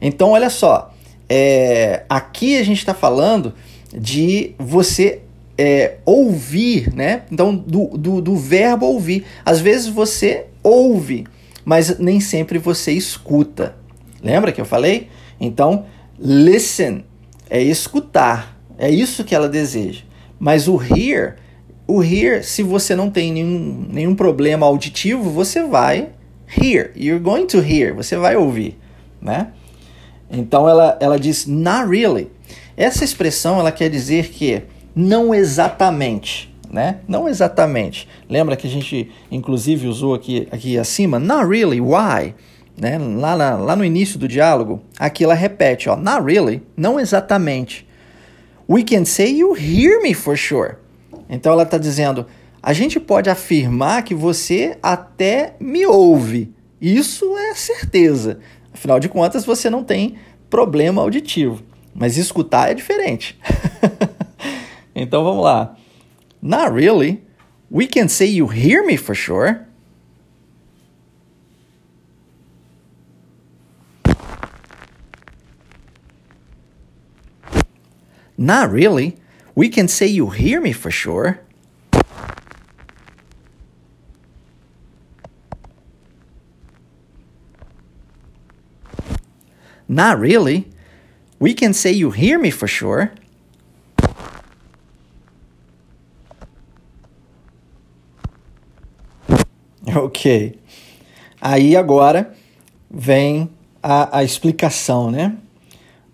Então, 0.00 0.30
olha 0.30 0.50
só, 0.50 0.94
é, 1.28 2.04
aqui 2.08 2.58
a 2.58 2.64
gente 2.64 2.78
está 2.78 2.94
falando 2.94 3.54
de 3.92 4.54
você 4.58 5.20
é, 5.56 5.96
ouvir, 6.04 6.94
né? 6.94 7.22
Então, 7.30 7.54
do, 7.54 7.88
do, 7.98 8.20
do 8.20 8.36
verbo 8.36 8.86
ouvir. 8.86 9.26
Às 9.44 9.60
vezes 9.60 9.88
você 9.88 10.46
ouve, 10.62 11.26
mas 11.68 11.98
nem 11.98 12.18
sempre 12.18 12.56
você 12.58 12.92
escuta. 12.92 13.76
Lembra 14.22 14.52
que 14.52 14.58
eu 14.58 14.64
falei? 14.64 15.08
Então, 15.38 15.84
listen 16.18 17.04
é 17.50 17.60
escutar, 17.60 18.58
é 18.78 18.88
isso 18.88 19.22
que 19.22 19.34
ela 19.34 19.50
deseja. 19.50 20.00
Mas 20.40 20.66
o 20.66 20.80
hear, 20.82 21.36
o 21.86 22.02
hear, 22.02 22.42
se 22.42 22.62
você 22.62 22.96
não 22.96 23.10
tem 23.10 23.30
nenhum, 23.30 23.86
nenhum 23.90 24.14
problema 24.14 24.64
auditivo, 24.64 25.28
você 25.28 25.62
vai 25.62 26.08
hear. 26.58 26.90
You're 26.96 27.22
going 27.22 27.44
to 27.44 27.58
hear, 27.58 27.94
você 27.94 28.16
vai 28.16 28.34
ouvir, 28.34 28.78
né? 29.20 29.48
Então 30.30 30.66
ela, 30.66 30.96
ela 31.02 31.18
diz 31.18 31.46
not 31.46 31.86
really. 31.86 32.30
Essa 32.78 33.04
expressão 33.04 33.60
ela 33.60 33.72
quer 33.72 33.90
dizer 33.90 34.30
que 34.30 34.62
não 34.96 35.34
exatamente 35.34 36.47
né? 36.70 37.00
Não 37.08 37.28
exatamente. 37.28 38.08
Lembra 38.28 38.56
que 38.56 38.66
a 38.66 38.70
gente 38.70 39.10
inclusive 39.30 39.86
usou 39.86 40.14
aqui, 40.14 40.48
aqui 40.50 40.78
acima? 40.78 41.18
Not 41.18 41.48
really, 41.48 41.80
why? 41.80 42.34
Né? 42.76 42.98
Lá, 42.98 43.36
na, 43.36 43.56
lá 43.56 43.76
no 43.76 43.84
início 43.84 44.18
do 44.18 44.28
diálogo, 44.28 44.82
aqui 44.98 45.24
ela 45.24 45.34
repete, 45.34 45.88
ó, 45.88 45.96
not 45.96 46.22
really, 46.22 46.62
não 46.76 47.00
exatamente. 47.00 47.86
We 48.68 48.82
can 48.82 49.04
say 49.04 49.38
you 49.38 49.56
hear 49.56 50.02
me 50.02 50.14
for 50.14 50.36
sure. 50.36 50.76
Então 51.28 51.52
ela 51.52 51.62
está 51.62 51.78
dizendo, 51.78 52.26
a 52.62 52.72
gente 52.72 53.00
pode 53.00 53.30
afirmar 53.30 54.02
que 54.02 54.14
você 54.14 54.76
até 54.82 55.54
me 55.58 55.86
ouve. 55.86 56.52
Isso 56.80 57.36
é 57.36 57.54
certeza. 57.54 58.38
Afinal 58.72 59.00
de 59.00 59.08
contas, 59.08 59.44
você 59.44 59.68
não 59.68 59.82
tem 59.82 60.16
problema 60.48 61.02
auditivo. 61.02 61.62
Mas 61.94 62.16
escutar 62.16 62.70
é 62.70 62.74
diferente. 62.74 63.38
então 64.94 65.24
vamos 65.24 65.42
lá. 65.42 65.76
Not 66.40 66.72
really. 66.72 67.22
We 67.70 67.86
can 67.86 68.08
say 68.08 68.26
you 68.26 68.48
hear 68.48 68.84
me 68.84 68.96
for 68.96 69.14
sure. 69.14 69.66
Not 78.36 78.70
really. 78.70 79.16
We 79.56 79.68
can 79.68 79.88
say 79.88 80.06
you 80.06 80.30
hear 80.30 80.60
me 80.60 80.72
for 80.72 80.92
sure. 80.92 81.40
Not 89.88 90.20
really. 90.20 90.68
We 91.40 91.54
can 91.54 91.72
say 91.74 91.90
you 91.90 92.12
hear 92.12 92.38
me 92.38 92.50
for 92.50 92.68
sure. 92.68 93.12
Ok. 100.04 100.58
Aí 101.40 101.76
agora 101.76 102.34
vem 102.90 103.50
a, 103.82 104.18
a 104.18 104.24
explicação, 104.24 105.10
né? 105.10 105.36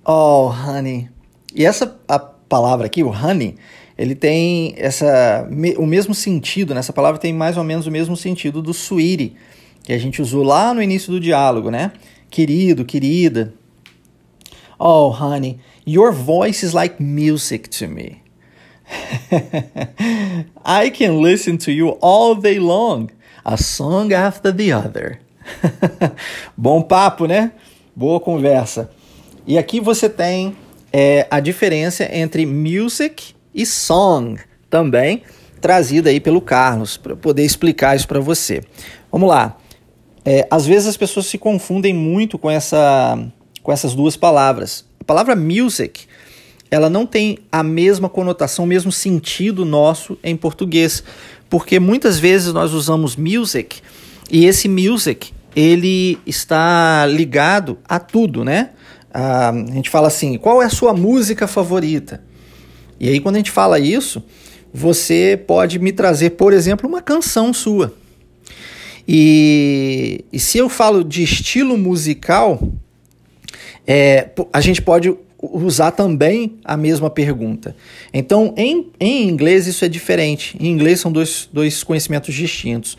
Oh, 0.04 0.48
honey. 0.48 1.08
E 1.54 1.64
essa 1.64 1.98
a 2.06 2.18
palavra 2.18 2.86
aqui, 2.86 3.02
o 3.02 3.10
honey, 3.10 3.56
ele 3.96 4.14
tem 4.14 4.74
essa, 4.76 5.48
o 5.78 5.86
mesmo 5.86 6.14
sentido, 6.14 6.74
né? 6.74 6.80
essa 6.80 6.92
palavra 6.92 7.18
tem 7.18 7.32
mais 7.32 7.56
ou 7.56 7.64
menos 7.64 7.86
o 7.86 7.90
mesmo 7.90 8.16
sentido 8.16 8.60
do 8.60 8.72
sweetie, 8.72 9.36
que 9.82 9.92
a 9.92 9.98
gente 9.98 10.20
usou 10.20 10.42
lá 10.42 10.74
no 10.74 10.82
início 10.82 11.12
do 11.12 11.20
diálogo, 11.20 11.70
né? 11.70 11.92
Querido, 12.30 12.84
querida. 12.84 13.54
Oh, 14.78 15.08
honey, 15.08 15.58
your 15.86 16.12
voice 16.12 16.64
is 16.64 16.72
like 16.72 17.02
music 17.02 17.68
to 17.70 17.88
me. 17.88 18.22
I 20.64 20.90
can 20.90 21.22
listen 21.22 21.56
to 21.58 21.72
you 21.72 21.90
all 22.00 22.34
day 22.34 22.58
long, 22.58 23.10
a 23.44 23.56
song 23.56 24.14
after 24.14 24.54
the 24.54 24.74
other. 24.74 25.20
Bom 26.56 26.80
papo, 26.82 27.26
né? 27.26 27.52
Boa 27.94 28.18
conversa. 28.18 28.90
E 29.46 29.58
aqui 29.58 29.80
você 29.80 30.08
tem 30.08 30.56
é, 30.92 31.26
a 31.30 31.38
diferença 31.40 32.08
entre 32.16 32.46
music 32.46 33.34
e 33.54 33.66
song 33.66 34.40
também, 34.70 35.22
trazida 35.60 36.10
aí 36.10 36.18
pelo 36.18 36.40
Carlos, 36.40 36.96
para 36.96 37.14
poder 37.14 37.44
explicar 37.44 37.94
isso 37.94 38.08
para 38.08 38.20
você. 38.20 38.62
Vamos 39.12 39.28
lá. 39.28 39.56
É, 40.24 40.46
às 40.50 40.64
vezes 40.66 40.88
as 40.88 40.96
pessoas 40.96 41.26
se 41.26 41.36
confundem 41.36 41.92
muito 41.92 42.38
com, 42.38 42.50
essa, 42.50 43.18
com 43.62 43.70
essas 43.70 43.94
duas 43.94 44.16
palavras. 44.16 44.86
A 44.98 45.04
palavra 45.04 45.36
music, 45.36 46.06
ela 46.70 46.88
não 46.88 47.04
tem 47.04 47.38
a 47.52 47.62
mesma 47.62 48.08
conotação, 48.08 48.64
o 48.64 48.68
mesmo 48.68 48.90
sentido 48.90 49.64
nosso 49.64 50.18
em 50.24 50.34
português, 50.34 51.04
porque 51.54 51.78
muitas 51.78 52.18
vezes 52.18 52.52
nós 52.52 52.72
usamos 52.72 53.14
music 53.14 53.80
e 54.28 54.44
esse 54.44 54.68
music 54.68 55.32
ele 55.54 56.18
está 56.26 57.06
ligado 57.06 57.78
a 57.88 58.00
tudo, 58.00 58.44
né? 58.44 58.70
a 59.12 59.52
gente 59.72 59.88
fala 59.88 60.08
assim, 60.08 60.36
qual 60.36 60.60
é 60.60 60.64
a 60.64 60.68
sua 60.68 60.92
música 60.92 61.46
favorita? 61.46 62.20
E 62.98 63.08
aí, 63.08 63.20
quando 63.20 63.36
a 63.36 63.38
gente 63.38 63.52
fala 63.52 63.78
isso, 63.78 64.20
você 64.72 65.40
pode 65.46 65.78
me 65.78 65.92
trazer, 65.92 66.30
por 66.30 66.52
exemplo, 66.52 66.88
uma 66.88 67.00
canção 67.00 67.54
sua. 67.54 67.94
E, 69.06 70.24
e 70.32 70.40
se 70.40 70.58
eu 70.58 70.68
falo 70.68 71.04
de 71.04 71.22
estilo 71.22 71.78
musical, 71.78 72.60
é, 73.86 74.28
a 74.52 74.60
gente 74.60 74.82
pode 74.82 75.14
usar 75.52 75.90
também 75.90 76.58
a 76.64 76.76
mesma 76.76 77.10
pergunta. 77.10 77.76
Então, 78.12 78.54
em, 78.56 78.90
em 78.98 79.28
inglês, 79.28 79.66
isso 79.66 79.84
é 79.84 79.88
diferente. 79.88 80.56
Em 80.60 80.68
inglês, 80.68 81.00
são 81.00 81.10
dois, 81.12 81.48
dois 81.52 81.82
conhecimentos 81.82 82.34
distintos. 82.34 82.96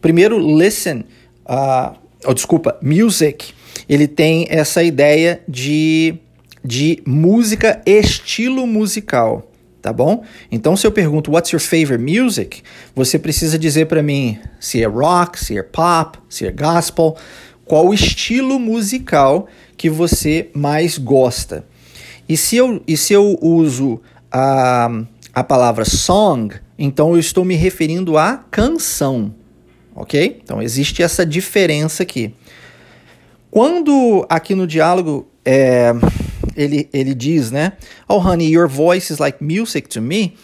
Primeiro, 0.00 0.38
listen, 0.38 1.04
uh, 1.46 1.96
oh, 2.26 2.34
desculpa, 2.34 2.78
music, 2.82 3.52
ele 3.88 4.06
tem 4.06 4.46
essa 4.50 4.82
ideia 4.82 5.42
de 5.48 6.18
de 6.64 7.02
música, 7.06 7.82
estilo 7.84 8.66
musical, 8.66 9.52
tá 9.82 9.92
bom? 9.92 10.24
Então, 10.50 10.74
se 10.76 10.86
eu 10.86 10.92
pergunto 10.92 11.30
What's 11.30 11.52
your 11.52 11.60
favorite 11.60 12.02
music, 12.02 12.62
você 12.94 13.18
precisa 13.18 13.58
dizer 13.58 13.86
para 13.86 14.02
mim 14.02 14.38
se 14.58 14.82
é 14.82 14.86
rock, 14.86 15.38
se 15.38 15.58
é 15.58 15.62
pop, 15.62 16.18
se 16.26 16.46
é 16.46 16.50
gospel, 16.50 17.16
qual 17.66 17.88
o 17.88 17.94
estilo 17.94 18.58
musical 18.58 19.46
que 19.76 19.90
você 19.90 20.48
mais 20.54 20.96
gosta. 20.96 21.66
E 22.28 22.36
se 22.36 22.56
eu, 22.56 22.82
e 22.86 22.96
se 22.96 23.12
eu 23.12 23.38
uso 23.40 24.00
a, 24.30 24.90
a 25.32 25.44
palavra 25.44 25.84
song, 25.84 26.54
então 26.78 27.12
eu 27.12 27.18
estou 27.18 27.44
me 27.44 27.54
referindo 27.54 28.16
à 28.16 28.38
canção, 28.50 29.34
ok? 29.94 30.40
Então 30.42 30.62
existe 30.62 31.02
essa 31.02 31.24
diferença 31.24 32.02
aqui. 32.02 32.34
Quando 33.50 34.26
aqui 34.28 34.54
no 34.54 34.66
diálogo 34.66 35.28
é, 35.44 35.92
ele, 36.56 36.88
ele 36.92 37.14
diz, 37.14 37.50
né? 37.50 37.74
Oh, 38.08 38.18
honey, 38.18 38.50
your 38.52 38.68
voice 38.68 39.12
is 39.12 39.18
like 39.18 39.42
music 39.42 39.88
to 39.88 40.00
me. 40.00 40.34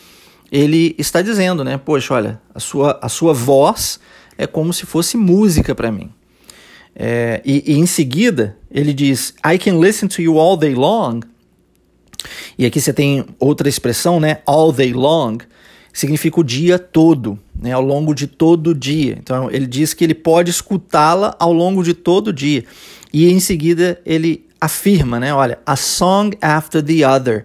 Ele 0.53 0.95
está 0.99 1.23
dizendo, 1.23 1.65
né? 1.65 1.79
Poxa, 1.79 2.15
olha, 2.15 2.41
a 2.55 2.61
sua, 2.61 2.99
a 3.01 3.09
sua 3.09 3.33
voz 3.33 4.01
é 4.37 4.47
como 4.47 4.73
se 4.73 4.87
fosse 4.87 5.17
música 5.17 5.75
para 5.75 5.91
mim. 5.91 6.11
É, 6.95 7.41
e, 7.45 7.73
e, 7.73 7.79
em 7.79 7.87
seguida, 7.87 8.57
ele 8.71 8.93
diz: 8.93 9.35
I 9.45 9.59
can 9.59 9.79
listen 9.79 10.09
to 10.09 10.21
you 10.21 10.39
all 10.39 10.57
day 10.57 10.75
long. 10.75 11.21
E 12.59 12.67
aqui 12.67 12.81
você 12.81 12.93
tem 12.93 13.25
outra 13.39 13.69
expressão, 13.69 14.21
né? 14.21 14.39
All 14.47 14.73
day 14.73 14.93
long 14.93 15.39
significa 15.93 16.41
o 16.41 16.45
dia 16.45 16.79
todo, 16.79 17.39
né? 17.55 17.73
Ao 17.73 17.83
longo 17.83 18.15
de 18.15 18.27
todo 18.27 18.69
o 18.69 18.75
dia. 18.75 19.17
Então 19.19 19.51
ele 19.51 19.67
diz 19.67 19.95
que 19.95 20.05
ele 20.05 20.15
pode 20.15 20.51
escutá-la 20.51 21.35
ao 21.39 21.53
longo 21.53 21.83
de 21.83 21.95
todo 21.95 22.29
o 22.29 22.33
dia. 22.33 22.65
E 23.13 23.31
em 23.31 23.41
seguida 23.41 24.01
ele 24.05 24.47
afirma, 24.61 25.19
né? 25.19 25.33
Olha, 25.35 25.59
a 25.65 25.77
song 25.77 26.37
after 26.41 26.83
the 26.83 27.07
other. 27.07 27.45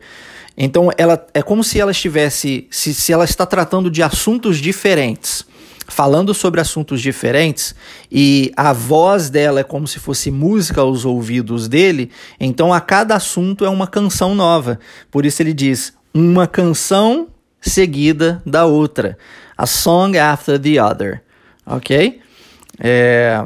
Então 0.58 0.90
ela 0.98 1.26
é 1.34 1.42
como 1.42 1.64
se 1.64 1.80
ela 1.80 1.92
estivesse, 1.92 2.68
se, 2.70 2.94
se 2.94 3.12
ela 3.12 3.26
está 3.26 3.46
tratando 3.46 3.90
de 3.90 4.02
assuntos 4.02 4.58
diferentes, 4.58 5.46
falando 5.88 6.34
sobre 6.34 6.60
assuntos 6.60 7.02
diferentes, 7.02 7.76
e 8.12 8.52
a 8.56 8.74
voz 8.74 9.30
dela 9.30 9.60
é 9.60 9.64
como 9.64 9.88
se 9.88 10.00
fosse 10.00 10.32
música 10.32 10.82
aos 10.82 11.06
ouvidos 11.06 11.68
dele, 11.68 12.12
então 12.40 12.74
a 12.74 12.82
cada 12.82 13.16
assunto 13.16 13.66
é 13.66 13.70
uma 13.70 13.88
canção 13.88 14.34
nova. 14.34 14.80
Por 15.12 15.26
isso 15.26 15.42
ele 15.42 15.54
diz 15.54 15.94
uma 16.14 16.48
canção 16.48 17.28
seguida 17.62 18.42
da 18.46 18.66
outra. 18.66 19.18
A 19.58 19.66
song 19.66 20.18
after 20.18 20.60
the 20.60 20.82
other. 20.82 21.22
Ok? 21.66 22.22
É. 22.80 23.44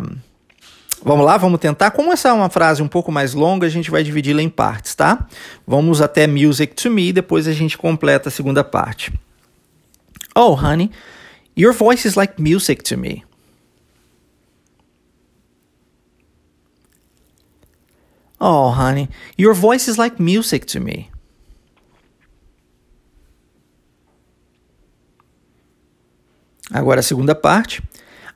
Vamos 1.03 1.25
lá, 1.25 1.37
vamos 1.37 1.59
tentar. 1.59 1.91
Como 1.91 2.11
essa 2.11 2.29
é 2.29 2.33
uma 2.33 2.49
frase 2.49 2.83
um 2.83 2.87
pouco 2.87 3.11
mais 3.11 3.33
longa, 3.33 3.65
a 3.65 3.69
gente 3.69 3.89
vai 3.89 4.03
dividi-la 4.03 4.41
em 4.41 4.49
partes, 4.49 4.93
tá? 4.93 5.27
Vamos 5.65 6.01
até 6.01 6.27
music 6.27 6.75
to 6.75 6.91
me, 6.91 7.13
depois 7.13 7.47
a 7.47 7.53
gente 7.53 7.77
completa 7.77 8.27
a 8.27 8.31
segunda 8.31 8.65
parte. 8.65 9.13
Oh, 10.35 10.53
honey, 10.53 10.91
your 11.55 11.73
voice 11.73 12.05
is 12.05 12.15
like 12.15 12.39
music 12.39 12.83
to 12.83 12.97
me. 12.97 13.23
Oh, 18.41 18.69
honey, 18.71 19.09
your 19.37 19.53
voice 19.53 19.87
is 19.87 19.97
like 19.97 20.19
music 20.19 20.65
to 20.67 20.79
me. 20.79 21.09
Agora 26.71 26.99
a 26.99 27.03
segunda 27.03 27.35
parte. 27.35 27.81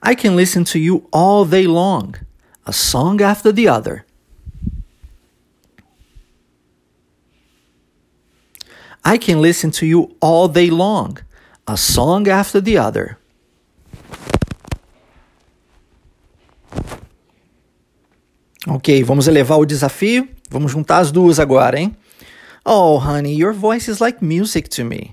I 0.02 0.15
can 0.15 0.36
listen 0.36 0.65
to 0.65 0.80
you 0.80 1.08
all 1.12 1.45
day 1.45 1.65
long 1.65 2.15
a 2.65 2.73
song 2.73 3.21
after 3.21 3.52
the 3.52 3.67
other. 3.67 4.06
I 9.06 9.17
can 9.17 9.41
listen 9.41 9.71
to 9.71 9.86
you 9.86 10.15
all 10.21 10.47
day 10.47 10.69
long, 10.69 11.19
a 11.67 11.78
song 11.78 12.28
after 12.28 12.62
the 12.62 12.78
other. 12.78 13.17
Ok, 18.67 19.04
vamos 19.04 19.28
elevar 19.28 19.60
o 19.60 19.65
desafio. 19.65 20.28
Vamos 20.49 20.71
juntar 20.71 21.02
as 21.02 21.12
duas 21.12 21.39
agora, 21.39 21.80
hein? 21.80 21.95
Oh, 22.65 22.97
honey, 22.97 23.34
your 23.34 23.54
voice 23.54 23.89
is 23.89 23.99
like 23.99 24.21
music 24.21 24.69
to 24.69 24.84
me. 24.84 25.12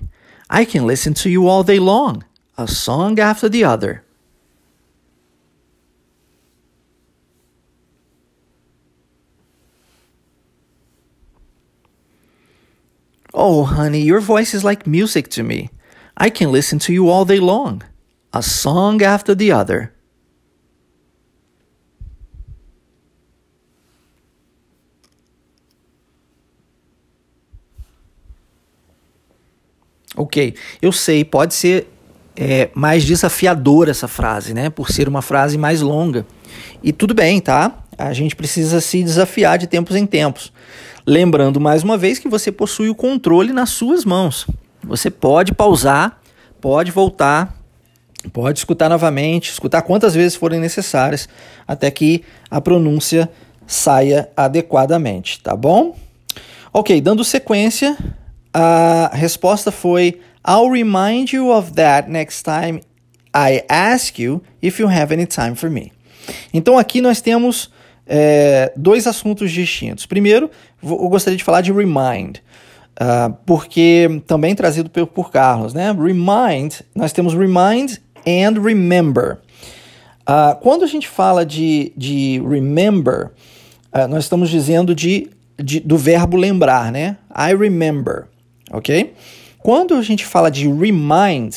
I 0.49 0.65
can 0.65 0.85
listen 0.85 1.13
to 1.15 1.29
you 1.29 1.47
all 1.47 1.63
day 1.63 1.79
long, 1.79 2.23
a 2.57 2.67
song 2.67 3.19
after 3.19 3.49
the 3.49 3.63
other. 3.63 4.03
Oh, 13.33 13.63
honey, 13.63 14.01
your 14.01 14.19
voice 14.19 14.53
is 14.53 14.63
like 14.63 14.85
music 14.85 15.29
to 15.29 15.43
me. 15.43 15.69
I 16.23 16.29
can 16.29 16.51
listen 16.51 16.77
to 16.77 16.93
you 16.93 17.09
all 17.09 17.25
day 17.25 17.39
long, 17.39 17.79
a 18.31 18.43
song 18.43 19.03
after 19.03 19.35
the 19.35 19.51
other. 19.51 19.91
Ok, 30.15 30.53
eu 30.79 30.91
sei, 30.91 31.25
pode 31.25 31.55
ser 31.55 31.87
é, 32.35 32.69
mais 32.75 33.03
desafiadora 33.03 33.89
essa 33.89 34.07
frase, 34.07 34.53
né? 34.53 34.69
Por 34.69 34.91
ser 34.91 35.09
uma 35.09 35.23
frase 35.23 35.57
mais 35.57 35.81
longa. 35.81 36.27
E 36.83 36.93
tudo 36.93 37.15
bem, 37.15 37.41
tá? 37.41 37.83
A 37.97 38.13
gente 38.13 38.35
precisa 38.35 38.79
se 38.79 39.01
desafiar 39.01 39.57
de 39.57 39.65
tempos 39.65 39.95
em 39.95 40.05
tempos. 40.05 40.53
Lembrando 41.03 41.59
mais 41.59 41.81
uma 41.81 41.97
vez 41.97 42.19
que 42.19 42.29
você 42.29 42.51
possui 42.51 42.89
o 42.89 42.95
controle 42.95 43.51
nas 43.51 43.71
suas 43.71 44.05
mãos. 44.05 44.45
Você 44.83 45.09
pode 45.09 45.53
pausar, 45.53 46.19
pode 46.59 46.91
voltar, 46.91 47.55
pode 48.33 48.59
escutar 48.59 48.89
novamente, 48.89 49.51
escutar 49.51 49.81
quantas 49.81 50.13
vezes 50.13 50.35
forem 50.35 50.59
necessárias, 50.59 51.27
até 51.67 51.89
que 51.89 52.23
a 52.49 52.59
pronúncia 52.59 53.29
saia 53.65 54.29
adequadamente, 54.35 55.39
tá 55.39 55.55
bom? 55.55 55.95
Ok, 56.73 56.99
dando 57.01 57.23
sequência, 57.23 57.97
a 58.53 59.11
resposta 59.13 59.71
foi 59.71 60.19
I'll 60.47 60.69
remind 60.69 61.31
you 61.33 61.51
of 61.51 61.73
that 61.73 62.09
next 62.09 62.43
time 62.43 62.81
I 63.33 63.63
ask 63.69 64.19
you 64.19 64.41
if 64.61 64.79
you 64.79 64.89
have 64.89 65.13
any 65.13 65.25
time 65.25 65.55
for 65.55 65.69
me. 65.69 65.91
Então 66.53 66.77
aqui 66.77 67.01
nós 67.01 67.21
temos 67.21 67.71
é, 68.05 68.73
dois 68.75 69.07
assuntos 69.07 69.51
distintos. 69.51 70.05
Primeiro, 70.05 70.49
eu 70.83 71.09
gostaria 71.09 71.37
de 71.37 71.43
falar 71.43 71.61
de 71.61 71.71
remind, 71.71 72.37
uh, 73.01 73.35
porque 73.45 74.21
também 74.27 74.53
trazido 74.53 74.89
por, 74.89 75.07
por, 75.07 75.31
Carlos, 75.31 75.73
né? 75.73 75.91
Remind, 75.91 76.81
nós 76.95 77.11
temos 77.11 77.33
remind 77.33 77.97
and 78.27 78.61
remember. 78.61 79.39
Uh, 80.21 80.55
quando 80.61 80.83
a 80.83 80.87
gente 80.87 81.07
fala 81.07 81.43
de, 81.43 81.91
de 81.97 82.39
remember, 82.47 83.31
uh, 83.93 84.07
nós 84.07 84.25
estamos 84.25 84.49
dizendo 84.49 84.93
de, 84.93 85.29
de, 85.57 85.79
do 85.79 85.97
verbo 85.97 86.37
lembrar, 86.37 86.91
né? 86.91 87.17
I 87.35 87.55
remember, 87.55 88.27
ok? 88.71 89.13
Quando 89.57 89.95
a 89.95 90.01
gente 90.01 90.25
fala 90.25 90.49
de 90.51 90.67
remind, 90.67 91.55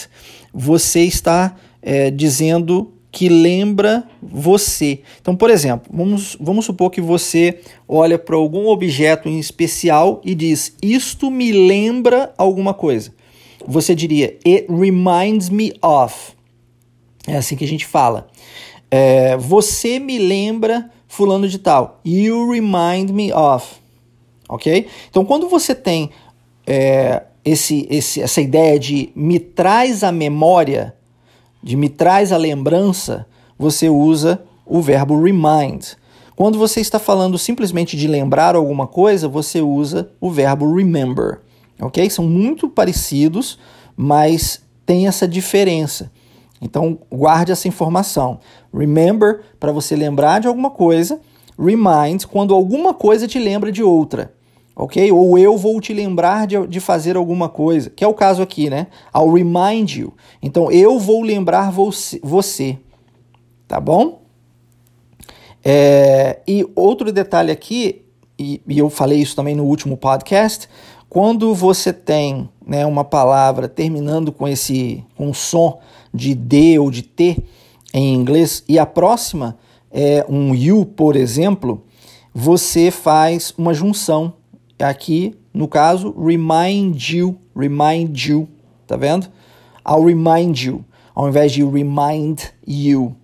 você 0.52 1.00
está 1.00 1.54
é, 1.80 2.10
dizendo 2.10 2.93
que 3.14 3.28
lembra 3.28 4.02
você. 4.20 5.02
Então, 5.20 5.36
por 5.36 5.48
exemplo, 5.48 5.88
vamos, 5.88 6.36
vamos 6.40 6.64
supor 6.64 6.90
que 6.90 7.00
você 7.00 7.60
olha 7.86 8.18
para 8.18 8.34
algum 8.34 8.66
objeto 8.66 9.28
em 9.28 9.38
especial 9.38 10.20
e 10.24 10.34
diz: 10.34 10.74
Isto 10.82 11.30
me 11.30 11.52
lembra 11.52 12.34
alguma 12.36 12.74
coisa. 12.74 13.14
Você 13.64 13.94
diria: 13.94 14.36
It 14.44 14.66
reminds 14.68 15.48
me 15.48 15.72
of. 15.80 16.32
É 17.24 17.36
assim 17.36 17.54
que 17.54 17.64
a 17.64 17.68
gente 17.68 17.86
fala. 17.86 18.26
É, 18.90 19.36
você 19.36 20.00
me 20.00 20.18
lembra 20.18 20.90
fulano 21.06 21.48
de 21.48 21.60
tal. 21.60 22.00
You 22.04 22.50
remind 22.50 23.10
me 23.10 23.32
of. 23.32 23.76
Ok? 24.48 24.88
Então, 25.08 25.24
quando 25.24 25.48
você 25.48 25.72
tem 25.72 26.10
é, 26.66 27.22
esse, 27.44 27.86
esse, 27.88 28.20
essa 28.20 28.40
ideia 28.40 28.76
de 28.76 29.10
me 29.14 29.38
traz 29.38 30.02
a 30.02 30.10
memória, 30.10 30.96
de 31.64 31.78
me 31.78 31.88
traz 31.88 32.30
a 32.30 32.36
lembrança, 32.36 33.26
você 33.58 33.88
usa 33.88 34.44
o 34.66 34.82
verbo 34.82 35.18
remind. 35.22 35.94
Quando 36.36 36.58
você 36.58 36.78
está 36.78 36.98
falando 36.98 37.38
simplesmente 37.38 37.96
de 37.96 38.06
lembrar 38.06 38.54
alguma 38.54 38.86
coisa, 38.86 39.26
você 39.26 39.62
usa 39.62 40.10
o 40.20 40.30
verbo 40.30 40.74
remember. 40.74 41.40
Ok? 41.80 42.10
São 42.10 42.26
muito 42.26 42.68
parecidos, 42.68 43.58
mas 43.96 44.62
tem 44.84 45.06
essa 45.06 45.26
diferença. 45.26 46.12
Então, 46.60 46.98
guarde 47.10 47.50
essa 47.50 47.66
informação. 47.66 48.40
Remember 48.72 49.40
para 49.58 49.72
você 49.72 49.96
lembrar 49.96 50.40
de 50.40 50.46
alguma 50.46 50.70
coisa, 50.70 51.18
remind 51.58 52.26
quando 52.26 52.52
alguma 52.52 52.92
coisa 52.92 53.26
te 53.26 53.38
lembra 53.38 53.72
de 53.72 53.82
outra 53.82 54.33
ok? 54.74 55.10
Ou 55.12 55.38
eu 55.38 55.56
vou 55.56 55.80
te 55.80 55.92
lembrar 55.92 56.46
de, 56.46 56.66
de 56.66 56.80
fazer 56.80 57.16
alguma 57.16 57.48
coisa, 57.48 57.90
que 57.90 58.02
é 58.02 58.08
o 58.08 58.14
caso 58.14 58.42
aqui, 58.42 58.68
né? 58.68 58.88
I'll 59.14 59.32
remind 59.32 59.96
you. 59.96 60.12
Então, 60.42 60.70
eu 60.70 60.98
vou 60.98 61.22
lembrar 61.22 61.70
você, 61.70 62.20
você 62.22 62.78
tá 63.68 63.80
bom? 63.80 64.22
É, 65.64 66.40
e 66.46 66.66
outro 66.74 67.10
detalhe 67.10 67.50
aqui, 67.50 68.02
e, 68.38 68.60
e, 68.68 68.78
eu 68.78 68.90
falei 68.90 69.20
isso 69.20 69.34
também 69.34 69.54
no 69.54 69.64
último 69.64 69.96
podcast, 69.96 70.68
quando 71.08 71.54
você 71.54 71.92
tem 71.92 72.48
né, 72.66 72.84
uma 72.84 73.04
palavra 73.04 73.68
terminando 73.68 74.32
com 74.32 74.46
esse 74.46 75.02
com 75.16 75.32
som 75.32 75.80
de 76.12 76.34
D 76.34 76.78
ou 76.78 76.90
de 76.90 77.02
T 77.02 77.38
em 77.94 78.14
inglês 78.14 78.64
e 78.68 78.78
a 78.78 78.84
próxima 78.84 79.56
é 79.90 80.26
um 80.28 80.54
you, 80.54 80.84
por 80.84 81.14
exemplo, 81.14 81.84
você 82.34 82.90
faz 82.90 83.54
uma 83.56 83.72
junção 83.72 84.34
aqui, 84.78 85.34
no 85.52 85.68
caso, 85.68 86.14
remind 86.18 87.00
you, 87.10 87.38
remind 87.56 88.16
you, 88.26 88.48
tá 88.86 88.96
vendo? 88.96 89.28
I'll 89.86 90.04
remind 90.04 90.58
you, 90.64 90.84
ao 91.14 91.28
invés 91.28 91.52
de 91.52 91.62
remind 91.62 92.40
you. 92.66 93.14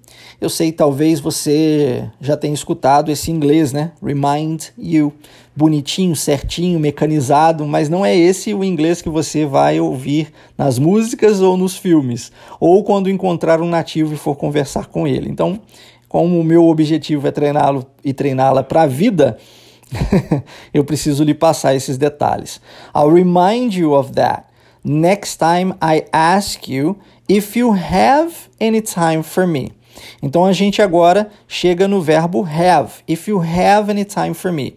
Eu 0.41 0.49
sei, 0.49 0.73
talvez 0.73 1.21
você 1.21 2.09
já 2.19 2.35
tenha 2.35 2.55
escutado 2.55 3.11
esse 3.11 3.31
inglês, 3.31 3.73
né? 3.73 3.93
Remind 4.03 4.69
you. 4.79 5.13
Bonitinho, 5.55 6.17
certinho, 6.17 6.81
mecanizado, 6.81 7.67
mas 7.67 7.91
não 7.91 8.07
é 8.07 8.17
esse 8.17 8.55
o 8.55 8.65
inglês 8.65 9.03
que 9.03 9.11
você 9.11 9.45
vai 9.45 9.79
ouvir 9.81 10.33
nas 10.57 10.79
músicas 10.79 11.43
ou 11.43 11.57
nos 11.57 11.77
filmes, 11.77 12.33
ou 12.59 12.83
quando 12.83 13.11
encontrar 13.11 13.61
um 13.61 13.69
nativo 13.69 14.15
e 14.15 14.17
for 14.17 14.35
conversar 14.37 14.87
com 14.87 15.07
ele. 15.07 15.29
Então, 15.29 15.61
como 16.09 16.41
o 16.41 16.45
meu 16.45 16.67
objetivo 16.67 17.29
é 17.29 17.31
treiná-lo 17.31 17.85
e 18.03 18.15
treiná-la 18.15 18.63
para 18.63 18.83
a 18.83 18.87
vida, 18.87 19.37
eu 20.72 20.85
preciso 20.85 21.24
lhe 21.24 21.35
passar 21.35 21.74
esses 21.74 21.98
detalhes. 21.98 22.61
I'll 22.94 23.12
remind 23.12 23.74
you 23.74 23.92
of 23.92 24.12
that 24.12 24.50
next 24.85 25.38
time 25.38 25.74
I 25.81 26.05
ask 26.12 26.68
you 26.68 26.98
if 27.29 27.57
you 27.57 27.72
have 27.72 28.33
any 28.59 28.81
time 28.81 29.22
for 29.22 29.46
me. 29.46 29.72
Então 30.22 30.44
a 30.44 30.53
gente 30.53 30.81
agora 30.81 31.31
chega 31.46 31.87
no 31.87 32.00
verbo 32.00 32.42
have. 32.42 33.03
If 33.07 33.29
you 33.29 33.38
have 33.38 33.90
any 33.90 34.05
time 34.05 34.35
for 34.35 34.53
me. 34.53 34.76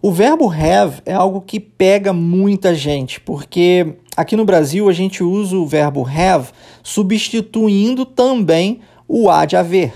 O 0.00 0.12
verbo 0.12 0.48
have 0.48 1.00
é 1.06 1.14
algo 1.14 1.40
que 1.40 1.58
pega 1.58 2.12
muita 2.12 2.74
gente, 2.74 3.20
porque 3.20 3.94
aqui 4.14 4.36
no 4.36 4.44
Brasil 4.44 4.88
a 4.88 4.92
gente 4.92 5.22
usa 5.22 5.56
o 5.56 5.66
verbo 5.66 6.06
have 6.06 6.50
substituindo 6.82 8.04
também 8.04 8.80
o 9.08 9.30
há 9.30 9.46
de 9.46 9.56
haver. 9.56 9.94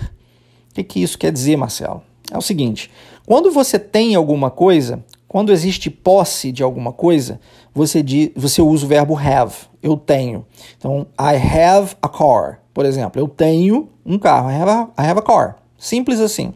O 0.71 0.73
que, 0.73 0.83
que 0.83 1.03
isso 1.03 1.17
quer 1.17 1.31
dizer, 1.31 1.57
Marcelo? 1.57 2.01
É 2.31 2.37
o 2.37 2.41
seguinte: 2.41 2.89
quando 3.29 3.51
você 3.51 3.77
tem 3.77 4.15
alguma 4.15 4.49
coisa, 4.49 5.05
quando 5.27 5.51
existe 5.51 5.87
posse 5.87 6.51
de 6.51 6.63
alguma 6.63 6.91
coisa, 6.91 7.39
você, 7.71 8.01
diz, 8.01 8.31
você 8.35 8.59
usa 8.59 8.83
o 8.83 8.89
verbo 8.89 9.15
have. 9.15 9.53
Eu 9.83 9.95
tenho. 9.97 10.47
Então, 10.75 11.05
I 11.11 11.35
have 11.35 11.95
a 12.01 12.09
car. 12.09 12.59
Por 12.73 12.87
exemplo, 12.87 13.21
eu 13.21 13.27
tenho 13.27 13.87
um 14.03 14.17
carro. 14.17 14.49
I 14.49 14.55
have 14.55 14.71
a, 14.71 14.89
I 14.97 15.07
have 15.07 15.19
a 15.19 15.21
car. 15.21 15.57
Simples 15.77 16.19
assim. 16.19 16.55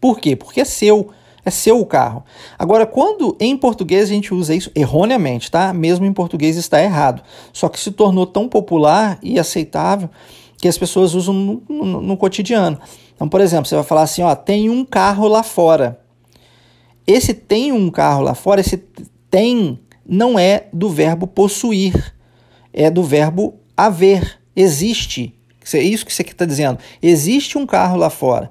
Por 0.00 0.18
quê? 0.18 0.34
Porque 0.34 0.60
é 0.60 0.64
seu. 0.64 1.10
É 1.44 1.50
seu 1.50 1.78
o 1.80 1.86
carro. 1.86 2.24
Agora, 2.58 2.84
quando 2.84 3.36
em 3.38 3.56
português 3.56 4.10
a 4.10 4.12
gente 4.12 4.34
usa 4.34 4.52
isso 4.52 4.72
erroneamente, 4.74 5.52
tá? 5.52 5.72
Mesmo 5.72 6.04
em 6.04 6.12
português 6.12 6.56
está 6.56 6.82
errado. 6.82 7.22
Só 7.52 7.68
que 7.68 7.78
se 7.78 7.92
tornou 7.92 8.26
tão 8.26 8.48
popular 8.48 9.20
e 9.22 9.38
aceitável 9.38 10.10
que 10.60 10.66
as 10.66 10.76
pessoas 10.76 11.14
usam 11.14 11.32
no, 11.32 11.62
no, 11.68 12.00
no 12.02 12.16
cotidiano. 12.16 12.78
Então, 13.20 13.28
por 13.28 13.42
exemplo, 13.42 13.66
você 13.66 13.74
vai 13.74 13.84
falar 13.84 14.04
assim, 14.04 14.22
ó, 14.22 14.34
tem 14.34 14.70
um 14.70 14.82
carro 14.82 15.28
lá 15.28 15.42
fora. 15.42 16.00
Esse 17.06 17.34
tem 17.34 17.70
um 17.70 17.90
carro 17.90 18.22
lá 18.22 18.34
fora, 18.34 18.62
esse 18.62 18.78
tem 19.30 19.78
não 20.08 20.38
é 20.38 20.68
do 20.72 20.88
verbo 20.88 21.26
possuir, 21.26 22.14
é 22.72 22.90
do 22.90 23.02
verbo 23.02 23.60
haver, 23.76 24.40
existe. 24.56 25.34
É 25.74 25.82
isso 25.82 26.06
que 26.06 26.14
você 26.14 26.22
está 26.22 26.46
dizendo. 26.46 26.78
Existe 27.02 27.58
um 27.58 27.66
carro 27.66 27.98
lá 27.98 28.08
fora. 28.08 28.50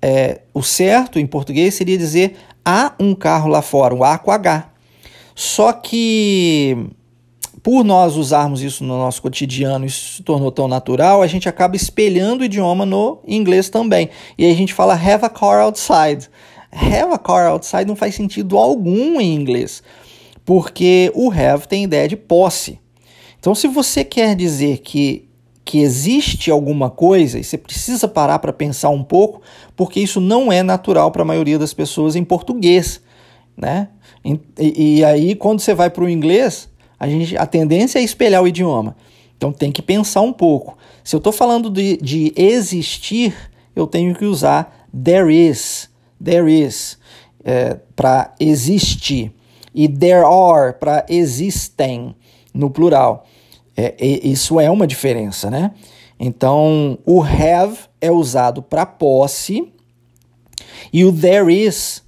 É, 0.00 0.42
o 0.54 0.62
certo 0.62 1.18
em 1.18 1.26
português 1.26 1.74
seria 1.74 1.98
dizer 1.98 2.36
há 2.64 2.94
um 3.00 3.12
carro 3.12 3.48
lá 3.48 3.60
fora, 3.60 3.92
o 3.92 4.04
A 4.04 4.18
com 4.18 4.30
H. 4.30 4.70
Só 5.34 5.72
que 5.72 6.78
por 7.66 7.82
nós 7.82 8.14
usarmos 8.14 8.62
isso 8.62 8.84
no 8.84 8.96
nosso 8.96 9.20
cotidiano, 9.20 9.84
isso 9.84 10.18
se 10.18 10.22
tornou 10.22 10.52
tão 10.52 10.68
natural, 10.68 11.20
a 11.20 11.26
gente 11.26 11.48
acaba 11.48 11.74
espelhando 11.74 12.42
o 12.42 12.44
idioma 12.44 12.86
no 12.86 13.18
inglês 13.26 13.68
também. 13.68 14.08
E 14.38 14.44
aí 14.44 14.52
a 14.52 14.54
gente 14.54 14.72
fala 14.72 14.94
have 14.94 15.24
a 15.24 15.28
car 15.28 15.60
outside. 15.60 16.30
Have 16.70 17.12
a 17.12 17.18
car 17.18 17.48
outside 17.48 17.84
não 17.84 17.96
faz 17.96 18.14
sentido 18.14 18.56
algum 18.56 19.20
em 19.20 19.34
inglês, 19.34 19.82
porque 20.44 21.10
o 21.12 21.28
have 21.28 21.66
tem 21.66 21.82
ideia 21.82 22.06
de 22.06 22.16
posse. 22.16 22.78
Então, 23.40 23.52
se 23.52 23.66
você 23.66 24.04
quer 24.04 24.36
dizer 24.36 24.78
que, 24.78 25.28
que 25.64 25.80
existe 25.80 26.52
alguma 26.52 26.88
coisa, 26.88 27.36
e 27.36 27.42
você 27.42 27.58
precisa 27.58 28.06
parar 28.06 28.38
para 28.38 28.52
pensar 28.52 28.90
um 28.90 29.02
pouco, 29.02 29.42
porque 29.74 29.98
isso 29.98 30.20
não 30.20 30.52
é 30.52 30.62
natural 30.62 31.10
para 31.10 31.22
a 31.22 31.26
maioria 31.26 31.58
das 31.58 31.74
pessoas 31.74 32.14
em 32.14 32.22
português. 32.22 33.02
Né? 33.56 33.88
E, 34.56 34.98
e 35.00 35.04
aí, 35.04 35.34
quando 35.34 35.58
você 35.58 35.74
vai 35.74 35.90
para 35.90 36.04
o 36.04 36.08
inglês, 36.08 36.68
a, 36.98 37.08
gente, 37.08 37.36
a 37.36 37.46
tendência 37.46 37.98
é 37.98 38.02
espelhar 38.02 38.42
o 38.42 38.48
idioma. 38.48 38.96
Então 39.36 39.52
tem 39.52 39.70
que 39.70 39.82
pensar 39.82 40.22
um 40.22 40.32
pouco. 40.32 40.76
Se 41.04 41.14
eu 41.14 41.18
estou 41.18 41.32
falando 41.32 41.70
de, 41.70 41.96
de 41.98 42.32
existir, 42.36 43.34
eu 43.74 43.86
tenho 43.86 44.14
que 44.14 44.24
usar 44.24 44.88
there 44.92 45.30
is, 45.30 45.90
there 46.22 46.50
is, 46.50 46.98
é, 47.44 47.78
para 47.94 48.34
existir. 48.40 49.32
E 49.74 49.88
there 49.88 50.24
are, 50.24 50.72
para 50.72 51.04
existem, 51.08 52.16
no 52.52 52.70
plural. 52.70 53.26
É, 53.76 53.94
isso 54.00 54.58
é 54.58 54.70
uma 54.70 54.86
diferença, 54.86 55.50
né? 55.50 55.72
Então, 56.18 56.98
o 57.04 57.22
have 57.22 57.78
é 58.00 58.10
usado 58.10 58.62
para 58.62 58.86
posse 58.86 59.70
e 60.90 61.04
o 61.04 61.12
there 61.12 61.52
is 61.52 62.02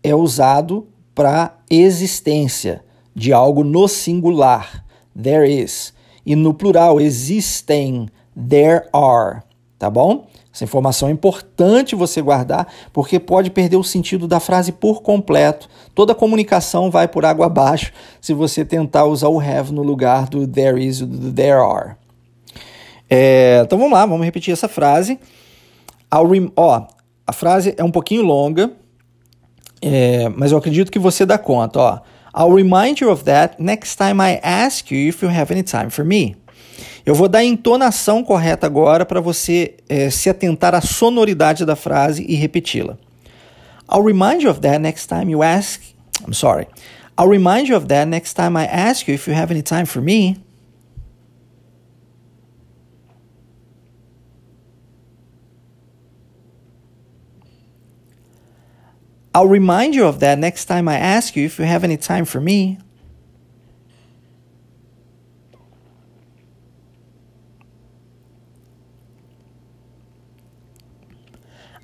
é 0.00 0.14
usado 0.14 0.86
para 1.12 1.58
existência 1.68 2.84
de 3.18 3.32
algo 3.32 3.64
no 3.64 3.88
singular, 3.88 4.84
there 5.20 5.50
is, 5.50 5.92
e 6.24 6.36
no 6.36 6.54
plural 6.54 7.00
existem, 7.00 8.08
there 8.48 8.84
are, 8.92 9.42
tá 9.76 9.90
bom? 9.90 10.28
Essa 10.54 10.64
informação 10.64 11.08
é 11.08 11.12
importante 11.12 11.96
você 11.96 12.22
guardar, 12.22 12.72
porque 12.92 13.18
pode 13.18 13.50
perder 13.50 13.76
o 13.76 13.82
sentido 13.82 14.28
da 14.28 14.38
frase 14.38 14.72
por 14.72 15.02
completo. 15.02 15.68
Toda 15.94 16.14
comunicação 16.14 16.90
vai 16.90 17.06
por 17.06 17.24
água 17.24 17.46
abaixo 17.46 17.92
se 18.20 18.32
você 18.32 18.64
tentar 18.64 19.04
usar 19.04 19.28
o 19.28 19.40
have 19.40 19.72
no 19.72 19.82
lugar 19.82 20.28
do 20.28 20.46
there 20.46 20.84
is 20.84 21.00
e 21.00 21.06
do 21.06 21.32
there 21.32 21.60
are. 21.60 21.96
É, 23.10 23.62
então 23.64 23.78
vamos 23.78 23.92
lá, 23.92 24.06
vamos 24.06 24.24
repetir 24.24 24.52
essa 24.52 24.68
frase. 24.68 25.18
Ó, 26.56 26.86
a 27.26 27.32
frase 27.32 27.74
é 27.76 27.84
um 27.84 27.90
pouquinho 27.90 28.22
longa, 28.22 28.72
é, 29.82 30.28
mas 30.30 30.52
eu 30.52 30.58
acredito 30.58 30.90
que 30.90 30.98
você 30.98 31.26
dá 31.26 31.36
conta. 31.36 31.78
Ó. 31.78 31.98
I'll 32.34 32.52
remind 32.52 33.00
you 33.00 33.10
of 33.10 33.24
that 33.24 33.58
next 33.58 33.96
time 33.96 34.20
I 34.20 34.40
ask 34.42 34.90
you 34.90 35.08
if 35.08 35.22
you 35.22 35.28
have 35.28 35.50
any 35.50 35.62
time 35.62 35.90
for 35.90 36.04
me. 36.04 36.36
Eu 37.04 37.14
vou 37.14 37.28
dar 37.28 37.38
a 37.38 37.44
entonação 37.44 38.22
correta 38.22 38.66
agora 38.66 39.06
para 39.06 39.20
você 39.20 39.76
é, 39.88 40.10
se 40.10 40.28
atentar 40.28 40.74
à 40.74 40.80
sonoridade 40.80 41.64
da 41.64 41.74
frase 41.74 42.24
e 42.28 42.34
repeti-la. 42.34 42.98
I'll 43.90 44.04
remind 44.04 44.42
you 44.42 44.50
of 44.50 44.60
that 44.60 44.78
next 44.78 45.08
time 45.08 45.30
you 45.30 45.42
ask. 45.42 45.80
I'm 46.26 46.34
sorry. 46.34 46.66
I'll 47.16 47.30
remind 47.30 47.68
you 47.68 47.76
of 47.76 47.86
that 47.88 48.06
next 48.06 48.34
time 48.34 48.56
I 48.58 48.66
ask 48.66 49.08
you 49.08 49.14
if 49.14 49.26
you 49.26 49.34
have 49.34 49.50
any 49.50 49.62
time 49.62 49.86
for 49.86 50.02
me. 50.02 50.36
I'll 59.38 59.46
remind 59.46 59.94
you 59.94 60.04
of 60.04 60.18
that 60.18 60.36
next 60.36 60.64
time 60.64 60.88
I 60.88 60.96
ask 60.96 61.36
you 61.36 61.44
if 61.44 61.60
you 61.60 61.64
have 61.64 61.84
any 61.84 61.96
time 61.96 62.24
for 62.24 62.40
me. 62.40 62.76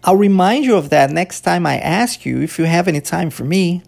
I'll 0.02 0.16
remind 0.16 0.64
you 0.64 0.74
of 0.74 0.90
that 0.90 1.12
next 1.12 1.42
time 1.42 1.64
I 1.64 1.78
ask 1.78 2.26
you 2.26 2.42
if 2.42 2.58
you 2.58 2.64
have 2.64 2.88
any 2.88 3.00
time 3.00 3.30
for 3.30 3.44
me. 3.44 3.84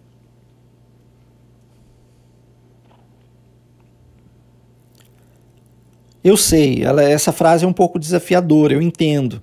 Eu 6.23 6.37
sei, 6.37 6.85
ela, 6.85 7.03
essa 7.03 7.33
frase 7.33 7.65
é 7.65 7.67
um 7.67 7.73
pouco 7.73 7.99
desafiadora, 7.99 8.71
eu 8.71 8.81
entendo. 8.81 9.41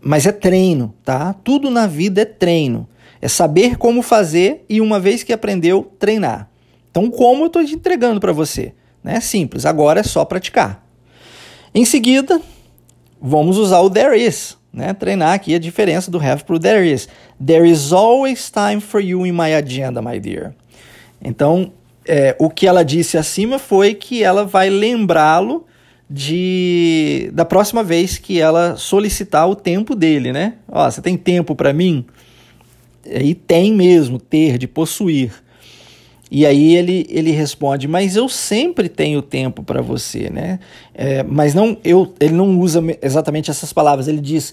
Mas 0.00 0.24
é 0.24 0.30
treino, 0.30 0.94
tá? 1.04 1.32
Tudo 1.32 1.68
na 1.68 1.88
vida 1.88 2.20
é 2.20 2.24
treino. 2.24 2.88
É 3.20 3.28
saber 3.28 3.76
como 3.76 4.02
fazer 4.02 4.64
e, 4.68 4.80
uma 4.80 5.00
vez 5.00 5.22
que 5.22 5.32
aprendeu, 5.32 5.92
treinar. 5.98 6.50
Então, 6.90 7.10
como 7.10 7.44
eu 7.44 7.46
estou 7.48 7.64
te 7.64 7.74
entregando 7.74 8.20
para 8.20 8.32
você? 8.32 8.72
É 9.04 9.20
simples, 9.20 9.64
agora 9.64 10.00
é 10.00 10.02
só 10.02 10.24
praticar. 10.24 10.84
Em 11.74 11.84
seguida, 11.84 12.40
vamos 13.20 13.58
usar 13.58 13.80
o 13.80 13.90
there 13.90 14.16
is. 14.16 14.56
Né? 14.72 14.92
Treinar 14.92 15.32
aqui 15.32 15.54
a 15.54 15.58
diferença 15.58 16.10
do 16.10 16.18
have 16.18 16.44
para 16.44 16.56
o 16.56 16.58
there 16.58 16.90
is. 16.90 17.08
There 17.44 17.68
is 17.68 17.92
always 17.92 18.50
time 18.50 18.80
for 18.80 19.00
you 19.00 19.26
in 19.26 19.32
my 19.32 19.54
agenda, 19.54 20.02
my 20.02 20.18
dear. 20.18 20.54
Então, 21.22 21.72
é, 22.06 22.36
o 22.38 22.50
que 22.50 22.66
ela 22.66 22.84
disse 22.84 23.16
acima 23.16 23.58
foi 23.58 23.94
que 23.94 24.22
ela 24.22 24.44
vai 24.44 24.70
lembrá-lo 24.70 25.66
de 26.08 27.30
da 27.32 27.44
próxima 27.44 27.82
vez 27.82 28.16
que 28.16 28.40
ela 28.40 28.76
solicitar 28.76 29.48
o 29.48 29.56
tempo 29.56 29.94
dele, 29.94 30.32
né? 30.32 30.54
Ó, 30.68 30.88
você 30.88 31.02
tem 31.02 31.16
tempo 31.16 31.54
para 31.54 31.72
mim? 31.72 32.06
E 33.08 33.34
tem 33.34 33.72
mesmo, 33.72 34.18
ter, 34.18 34.58
de 34.58 34.66
possuir. 34.66 35.32
E 36.28 36.44
aí 36.44 36.74
ele, 36.74 37.06
ele 37.08 37.30
responde, 37.30 37.86
mas 37.86 38.16
eu 38.16 38.28
sempre 38.28 38.88
tenho 38.88 39.22
tempo 39.22 39.62
para 39.62 39.80
você, 39.80 40.28
né? 40.28 40.58
É, 40.92 41.22
mas 41.22 41.54
não, 41.54 41.76
eu, 41.84 42.12
ele 42.18 42.34
não 42.34 42.58
usa 42.58 42.82
exatamente 43.00 43.50
essas 43.50 43.72
palavras. 43.72 44.08
Ele 44.08 44.20
diz, 44.20 44.52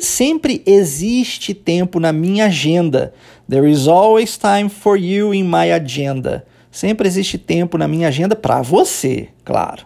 sempre 0.00 0.62
existe 0.64 1.52
tempo 1.52 2.00
na 2.00 2.12
minha 2.12 2.46
agenda. 2.46 3.12
There 3.48 3.70
is 3.70 3.86
always 3.86 4.38
time 4.38 4.70
for 4.70 4.98
you 4.98 5.34
in 5.34 5.44
my 5.44 5.70
agenda. 5.70 6.46
Sempre 6.70 7.06
existe 7.06 7.36
tempo 7.36 7.76
na 7.76 7.86
minha 7.86 8.08
agenda 8.08 8.34
para 8.34 8.62
você, 8.62 9.28
claro. 9.44 9.84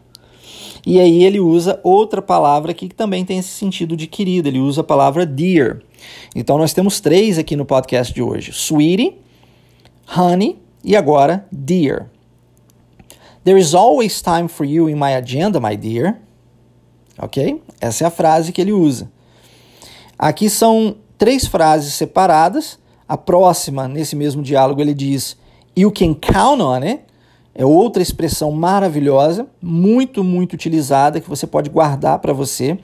E 0.86 1.00
aí 1.00 1.24
ele 1.24 1.40
usa 1.40 1.80
outra 1.82 2.22
palavra 2.22 2.70
aqui 2.70 2.88
que 2.88 2.94
também 2.94 3.24
tem 3.24 3.38
esse 3.38 3.48
sentido 3.48 3.96
de 3.96 4.06
querido. 4.06 4.48
Ele 4.48 4.60
usa 4.60 4.82
a 4.82 4.84
palavra 4.84 5.26
dear. 5.26 5.80
Então 6.34 6.58
nós 6.58 6.72
temos 6.72 7.00
três 7.00 7.38
aqui 7.38 7.56
no 7.56 7.64
podcast 7.64 8.12
de 8.12 8.22
hoje: 8.22 8.52
sweetie, 8.52 9.18
honey 10.16 10.58
e 10.84 10.96
agora 10.96 11.46
dear. 11.50 12.08
There 13.44 13.60
is 13.60 13.74
always 13.74 14.20
time 14.20 14.48
for 14.48 14.66
you 14.66 14.88
in 14.88 14.96
my 14.96 15.14
agenda, 15.14 15.60
my 15.60 15.76
dear. 15.76 16.20
Ok? 17.18 17.62
Essa 17.80 18.04
é 18.04 18.06
a 18.06 18.10
frase 18.10 18.52
que 18.52 18.60
ele 18.60 18.72
usa. 18.72 19.10
Aqui 20.18 20.50
são 20.50 20.96
três 21.16 21.46
frases 21.46 21.94
separadas. 21.94 22.78
A 23.08 23.16
próxima, 23.16 23.86
nesse 23.86 24.16
mesmo 24.16 24.42
diálogo, 24.42 24.80
ele 24.80 24.94
diz: 24.94 25.36
You 25.76 25.92
can 25.92 26.14
count 26.14 26.60
on 26.60 26.82
it. 26.82 27.00
É 27.54 27.64
outra 27.64 28.02
expressão 28.02 28.52
maravilhosa, 28.52 29.46
muito, 29.62 30.22
muito 30.22 30.52
utilizada, 30.52 31.20
que 31.20 31.28
você 31.28 31.46
pode 31.46 31.70
guardar 31.70 32.18
para 32.18 32.34
você 32.34 32.78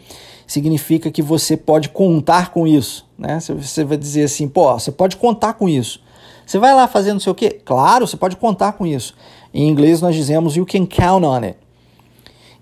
significa 0.52 1.10
que 1.10 1.22
você 1.22 1.56
pode 1.56 1.88
contar 1.88 2.50
com 2.50 2.66
isso. 2.66 3.06
Né? 3.18 3.40
Você 3.40 3.84
vai 3.84 3.96
dizer 3.96 4.24
assim, 4.24 4.46
pô, 4.46 4.72
você 4.72 4.92
pode 4.92 5.16
contar 5.16 5.54
com 5.54 5.68
isso. 5.68 6.00
Você 6.46 6.58
vai 6.58 6.74
lá 6.74 6.86
fazendo 6.86 7.14
não 7.14 7.20
sei 7.20 7.32
o 7.32 7.34
quê? 7.34 7.60
Claro, 7.64 8.06
você 8.06 8.16
pode 8.16 8.36
contar 8.36 8.72
com 8.72 8.86
isso. 8.86 9.14
Em 9.54 9.68
inglês 9.68 10.00
nós 10.00 10.14
dizemos 10.14 10.56
you 10.56 10.66
can 10.66 10.86
count 10.86 11.24
on 11.24 11.42
it. 11.44 11.56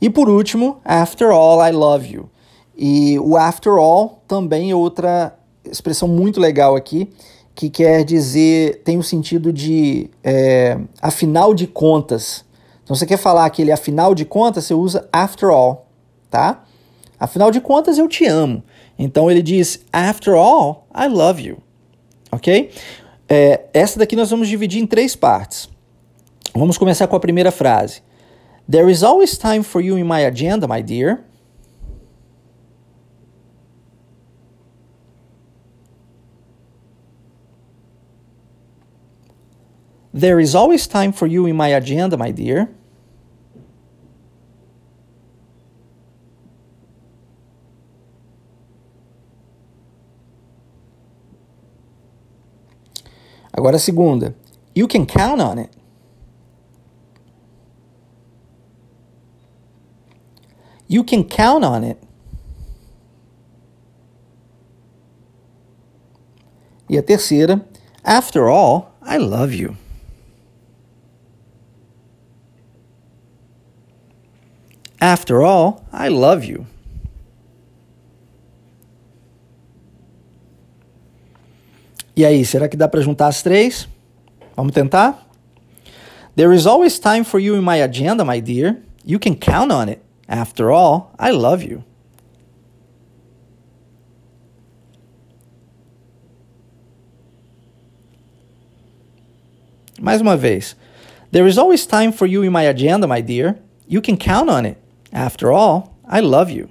E 0.01 0.09
por 0.09 0.29
último, 0.29 0.79
after 0.85 1.31
all, 1.31 1.67
I 1.67 1.73
love 1.73 2.13
you. 2.13 2.29
E 2.77 3.19
o 3.19 3.37
after 3.37 3.73
all 3.73 4.23
também 4.27 4.71
é 4.71 4.75
outra 4.75 5.37
expressão 5.65 6.09
muito 6.09 6.41
legal 6.41 6.75
aqui, 6.77 7.11
que 7.55 7.69
quer 7.69 8.05
dizer, 8.05 8.83
tem 8.85 8.97
o 8.97 9.03
sentido 9.03 9.53
de 9.53 10.09
é, 10.25 10.79
afinal 11.03 11.53
de 11.53 11.67
contas. 11.67 12.45
Então 12.83 12.97
você 12.97 13.05
quer 13.05 13.19
falar 13.19 13.45
aquele 13.45 13.71
afinal 13.71 14.15
de 14.15 14.25
contas, 14.25 14.65
você 14.65 14.75
usa 14.75 15.09
after 15.13 15.51
all, 15.51 15.87
tá? 16.31 16.65
Afinal 17.21 17.51
de 17.51 17.61
contas, 17.61 17.99
eu 17.99 18.09
te 18.09 18.25
amo. 18.25 18.65
Então 18.99 19.31
ele 19.31 19.43
diz: 19.43 19.85
After 19.93 20.35
all, 20.35 20.87
I 20.95 21.07
love 21.07 21.47
you. 21.47 21.59
Ok? 22.33 22.71
É, 23.29 23.67
essa 23.75 23.99
daqui 23.99 24.17
nós 24.17 24.31
vamos 24.31 24.49
dividir 24.49 24.83
em 24.83 24.87
três 24.87 25.15
partes. 25.15 25.69
Vamos 26.55 26.79
começar 26.79 27.07
com 27.07 27.15
a 27.15 27.21
primeira 27.21 27.53
frase. 27.53 28.03
There 28.69 28.91
is 28.91 29.03
always 29.03 29.37
time 29.37 29.63
for 29.63 29.83
you 29.83 29.99
in 29.99 30.05
my 30.05 30.25
agenda, 30.25 30.67
my 30.67 30.83
dear. 30.83 31.25
There 40.13 40.43
is 40.43 40.55
always 40.55 40.87
time 40.87 41.13
for 41.13 41.29
you 41.29 41.47
in 41.47 41.55
my 41.55 41.75
agenda, 41.75 42.17
my 42.17 42.33
dear. 42.33 42.69
Agora 53.53 53.77
a 53.77 53.79
segunda. 53.79 54.35
You 54.75 54.87
can 54.87 55.07
count 55.07 55.41
on 55.41 55.59
it. 55.59 55.71
You 60.87 61.05
can 61.05 61.25
count 61.25 61.65
on 61.65 61.85
it. 61.85 62.03
E 66.89 66.97
a 66.99 67.03
terceira, 67.03 67.65
after 68.05 68.49
all, 68.49 68.97
I 69.01 69.17
love 69.17 69.53
you. 69.53 69.77
After 75.01 75.43
all, 75.43 75.85
I 75.93 76.09
love 76.09 76.45
you. 76.45 76.67
E 82.17 82.25
aí, 82.25 82.45
será 82.45 82.69
que 82.69 82.77
dá 82.77 82.89
para 82.89 83.01
juntar 83.01 83.29
as 83.29 83.43
três? 83.43 83.89
Vamos 84.57 84.73
tentar? 84.73 85.27
There 86.37 86.55
is 86.55 86.67
always 86.67 86.99
time 86.99 87.25
for 87.25 87.41
you 87.41 87.55
in 87.55 87.63
my 87.63 87.83
agenda, 87.83 88.25
my 88.25 88.41
dear. 88.41 88.83
You 89.05 89.19
can 89.19 89.35
count 89.35 89.73
on 89.73 89.89
it. 89.89 90.01
After 90.29 90.71
all, 90.71 91.13
I 91.19 91.33
love 91.33 91.63
you. 91.65 91.83
Mais 100.01 100.21
uma 100.21 100.37
vez. 100.37 100.77
There 101.31 101.47
is 101.47 101.59
always 101.59 101.87
time 101.87 102.13
for 102.13 102.27
you 102.27 102.43
in 102.43 102.53
my 102.53 102.63
agenda, 102.65 103.07
my 103.07 103.21
dear. 103.21 103.59
You 103.87 104.01
can 104.01 104.17
count 104.17 104.49
on 104.49 104.65
it. 104.65 104.79
After 105.13 105.53
all, 105.53 105.97
I 106.09 106.21
love 106.21 106.51
you. 106.51 106.69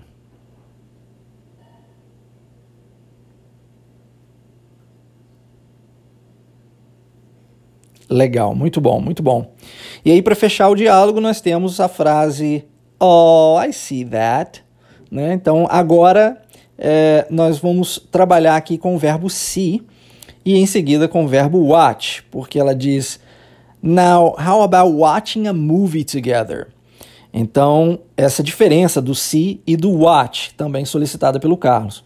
Legal, 8.09 8.55
muito 8.55 8.81
bom, 8.81 8.99
muito 8.99 9.21
bom. 9.21 9.53
E 10.03 10.11
aí, 10.11 10.21
para 10.21 10.35
fechar 10.35 10.69
o 10.69 10.75
diálogo, 10.75 11.21
nós 11.21 11.39
temos 11.41 11.79
a 11.79 11.87
frase 11.87 12.65
Oh, 12.99 13.57
I 13.61 13.71
see 13.71 14.03
that. 14.05 14.63
Né? 15.11 15.33
Então, 15.33 15.67
agora 15.69 16.41
é, 16.77 17.27
nós 17.29 17.59
vamos 17.59 17.99
trabalhar 18.11 18.55
aqui 18.55 18.77
com 18.77 18.95
o 18.95 18.97
verbo 18.97 19.29
see 19.29 19.81
e 20.45 20.57
em 20.57 20.65
seguida 20.65 21.07
com 21.07 21.25
o 21.25 21.27
verbo 21.27 21.59
watch, 21.59 22.23
porque 22.31 22.59
ela 22.59 22.73
diz: 22.73 23.19
Now, 23.81 24.35
how 24.39 24.63
about 24.63 24.93
watching 24.93 25.47
a 25.47 25.53
movie 25.53 26.03
together? 26.03 26.67
Então, 27.31 27.99
essa 28.17 28.41
diferença 28.41 29.01
do 29.01 29.13
see 29.13 29.61
e 29.67 29.77
do 29.77 29.91
watch, 29.91 30.53
também 30.55 30.83
solicitada 30.83 31.39
pelo 31.39 31.55
Carlos. 31.57 32.03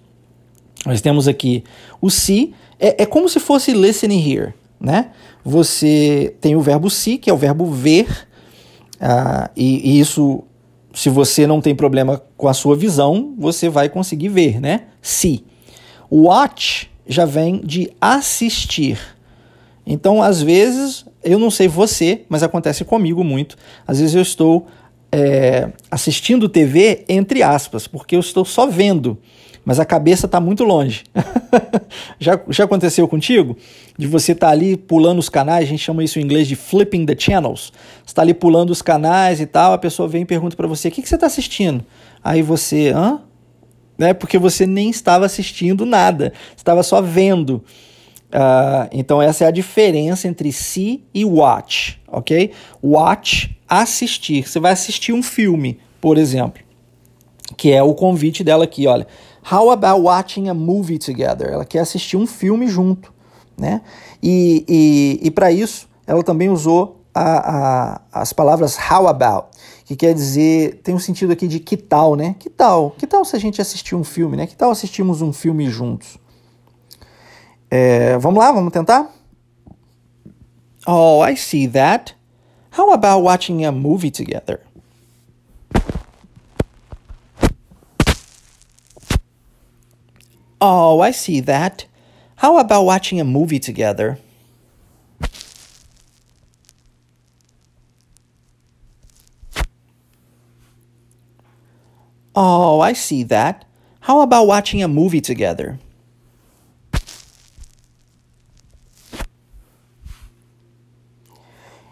Nós 0.85 0.99
temos 0.99 1.29
aqui 1.29 1.63
o 2.01 2.09
see, 2.09 2.53
é, 2.77 3.03
é 3.03 3.05
como 3.05 3.29
se 3.29 3.39
fosse 3.39 3.71
listening 3.71 4.19
here, 4.19 4.53
né? 4.83 5.11
Você 5.43 6.35
tem 6.41 6.55
o 6.55 6.61
verbo 6.61 6.89
see, 6.89 7.17
que 7.17 7.29
é 7.29 7.33
o 7.33 7.37
verbo 7.37 7.65
ver, 7.65 8.27
uh, 9.01 9.49
e, 9.55 9.95
e 9.95 9.99
isso 9.99 10.43
se 10.93 11.09
você 11.09 11.47
não 11.47 11.59
tem 11.59 11.73
problema 11.73 12.21
com 12.37 12.47
a 12.47 12.53
sua 12.53 12.75
visão, 12.75 13.33
você 13.37 13.67
vai 13.67 13.89
conseguir 13.89 14.29
ver, 14.29 14.61
né? 14.61 14.81
See. 15.01 15.43
Watch 16.11 16.91
já 17.07 17.25
vem 17.25 17.59
de 17.59 17.91
assistir. 17.99 18.99
Então, 19.85 20.21
às 20.21 20.41
vezes, 20.41 21.03
eu 21.23 21.39
não 21.39 21.49
sei 21.49 21.67
você, 21.67 22.23
mas 22.29 22.43
acontece 22.43 22.85
comigo 22.85 23.23
muito. 23.23 23.57
Às 23.87 23.99
vezes 23.99 24.15
eu 24.15 24.21
estou 24.21 24.67
é, 25.11 25.71
assistindo 25.89 26.47
TV 26.47 27.03
entre 27.09 27.41
aspas, 27.41 27.87
porque 27.87 28.15
eu 28.15 28.19
estou 28.19 28.45
só 28.45 28.67
vendo, 28.67 29.17
mas 29.65 29.79
a 29.79 29.85
cabeça 29.85 30.25
está 30.25 30.39
muito 30.39 30.63
longe. 30.63 31.03
já, 32.19 32.39
já 32.49 32.65
aconteceu 32.65 33.07
contigo? 33.07 33.57
De 33.97 34.07
você 34.07 34.33
estar 34.33 34.47
tá 34.47 34.53
ali 34.53 34.75
pulando 34.75 35.19
os 35.19 35.29
canais, 35.29 35.63
a 35.63 35.67
gente 35.67 35.83
chama 35.83 36.03
isso 36.03 36.19
em 36.19 36.23
inglês 36.23 36.47
de 36.47 36.55
flipping 36.55 37.05
the 37.05 37.15
channels. 37.17 37.71
Você 38.03 38.11
está 38.11 38.21
ali 38.21 38.33
pulando 38.33 38.71
os 38.71 38.81
canais 38.81 39.39
e 39.39 39.45
tal, 39.45 39.73
a 39.73 39.77
pessoa 39.77 40.07
vem 40.07 40.23
e 40.23 40.25
pergunta 40.25 40.55
para 40.55 40.67
você: 40.67 40.89
o 40.89 40.91
que, 40.91 41.01
que 41.01 41.07
você 41.07 41.15
está 41.15 41.27
assistindo? 41.27 41.85
Aí 42.23 42.41
você, 42.41 42.89
hã? 42.89 43.21
Né? 43.97 44.13
Porque 44.13 44.37
você 44.37 44.65
nem 44.65 44.89
estava 44.89 45.25
assistindo 45.25 45.85
nada, 45.85 46.33
estava 46.57 46.83
só 46.83 47.01
vendo. 47.01 47.63
Uh, 48.33 48.89
então 48.91 49.21
essa 49.21 49.43
é 49.43 49.47
a 49.47 49.51
diferença 49.51 50.27
entre 50.27 50.51
see 50.51 51.03
e 51.13 51.23
watch, 51.23 52.01
ok? 52.07 52.51
Watch, 52.81 53.55
assistir. 53.69 54.47
Você 54.47 54.59
vai 54.59 54.71
assistir 54.71 55.13
um 55.13 55.21
filme, 55.21 55.79
por 56.01 56.17
exemplo, 56.17 56.63
que 57.55 57.71
é 57.71 57.83
o 57.83 57.93
convite 57.93 58.43
dela 58.43 58.63
aqui, 58.63 58.87
olha. 58.87 59.07
How 59.51 59.71
about 59.71 60.01
watching 60.01 60.49
a 60.49 60.53
movie 60.53 60.97
together? 60.97 61.49
Ela 61.49 61.65
quer 61.65 61.79
assistir 61.79 62.17
um 62.17 62.25
filme 62.25 62.67
junto, 62.67 63.13
né? 63.57 63.81
E, 64.21 64.65
e, 64.67 65.27
e 65.27 65.31
para 65.31 65.51
isso, 65.51 65.87
ela 66.07 66.23
também 66.23 66.49
usou 66.49 67.03
a, 67.13 68.01
a, 68.13 68.21
as 68.21 68.33
palavras 68.33 68.77
how 68.77 69.07
about, 69.07 69.47
que 69.85 69.95
quer 69.95 70.13
dizer, 70.13 70.81
tem 70.83 70.95
um 70.95 70.99
sentido 70.99 71.31
aqui 71.33 71.47
de 71.47 71.59
que 71.59 71.77
tal, 71.77 72.15
né? 72.15 72.35
Que 72.39 72.49
tal? 72.49 72.91
Que 72.91 73.05
tal 73.05 73.23
se 73.23 73.35
a 73.35 73.39
gente 73.39 73.61
assistir 73.61 73.95
um 73.95 74.03
filme, 74.03 74.37
né? 74.37 74.47
Que 74.47 74.55
tal 74.55 74.71
assistirmos 74.71 75.21
um 75.21 75.31
filme 75.31 75.69
juntos? 75.69 76.17
É, 77.69 78.17
vamos 78.17 78.39
lá, 78.39 78.51
vamos 78.51 78.71
tentar? 78.71 79.09
Oh, 80.87 81.25
I 81.25 81.35
see 81.35 81.67
that. 81.67 82.15
How 82.77 82.91
about 82.91 83.23
watching 83.23 83.65
a 83.65 83.71
movie 83.71 84.11
together? 84.11 84.61
Oh, 90.65 91.01
I 91.01 91.11
see 91.11 91.41
that. 91.41 91.87
How 92.37 92.57
about 92.57 92.85
watching 92.85 93.19
a 93.19 93.25
movie 93.25 93.59
together? 93.59 94.17
Oh, 102.33 102.79
I 102.79 102.93
see 102.93 103.23
that. 103.25 103.65
How 103.99 104.21
about 104.21 104.47
watching 104.47 104.81
a 104.81 104.87
movie 104.87 105.19
together? 105.19 105.77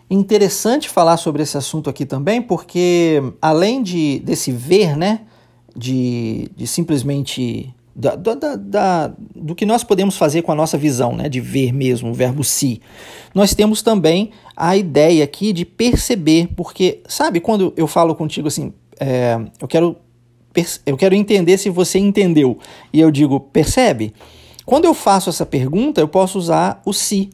Interessante 0.10 0.88
falar 0.88 1.18
sobre 1.18 1.44
esse 1.44 1.58
assunto 1.58 1.90
aqui 1.90 2.06
também, 2.06 2.42
porque 2.42 3.22
além 3.42 3.84
de 3.84 4.20
desse 4.20 4.50
ver, 4.54 4.96
né, 4.96 5.26
de, 5.76 6.50
de 6.56 6.66
simplesmente 6.66 7.76
da, 8.02 8.34
da, 8.34 8.56
da, 8.56 9.14
do 9.36 9.54
que 9.54 9.66
nós 9.66 9.84
podemos 9.84 10.18
fazer 10.18 10.42
com 10.42 10.52
a 10.52 10.56
nossa 10.56 10.78
visão, 10.78 11.16
né, 11.16 11.30
de 11.30 11.40
ver 11.40 11.72
mesmo, 11.72 12.10
o 12.10 12.14
verbo 12.14 12.44
si, 12.44 12.82
nós 13.36 13.54
temos 13.54 13.82
também 13.82 14.32
a 14.56 14.76
ideia 14.76 15.24
aqui 15.24 15.54
de 15.54 15.64
perceber, 15.64 16.50
porque 16.56 17.02
sabe 17.08 17.40
quando 17.40 17.74
eu 17.78 17.86
falo 17.86 18.16
contigo 18.16 18.48
assim, 18.48 18.74
é, 19.00 19.40
eu 19.60 19.68
quero 19.68 19.96
eu 20.86 20.98
quero 20.98 21.16
entender 21.16 21.58
se 21.58 21.70
você 21.70 21.98
entendeu 21.98 22.58
e 22.92 23.00
eu 23.00 23.10
digo 23.10 23.40
percebe. 23.40 24.14
Quando 24.66 24.84
eu 24.84 24.94
faço 24.94 25.30
essa 25.30 25.46
pergunta, 25.46 26.02
eu 26.02 26.10
posso 26.10 26.38
usar 26.38 26.82
o 26.86 26.92
si. 26.92 27.30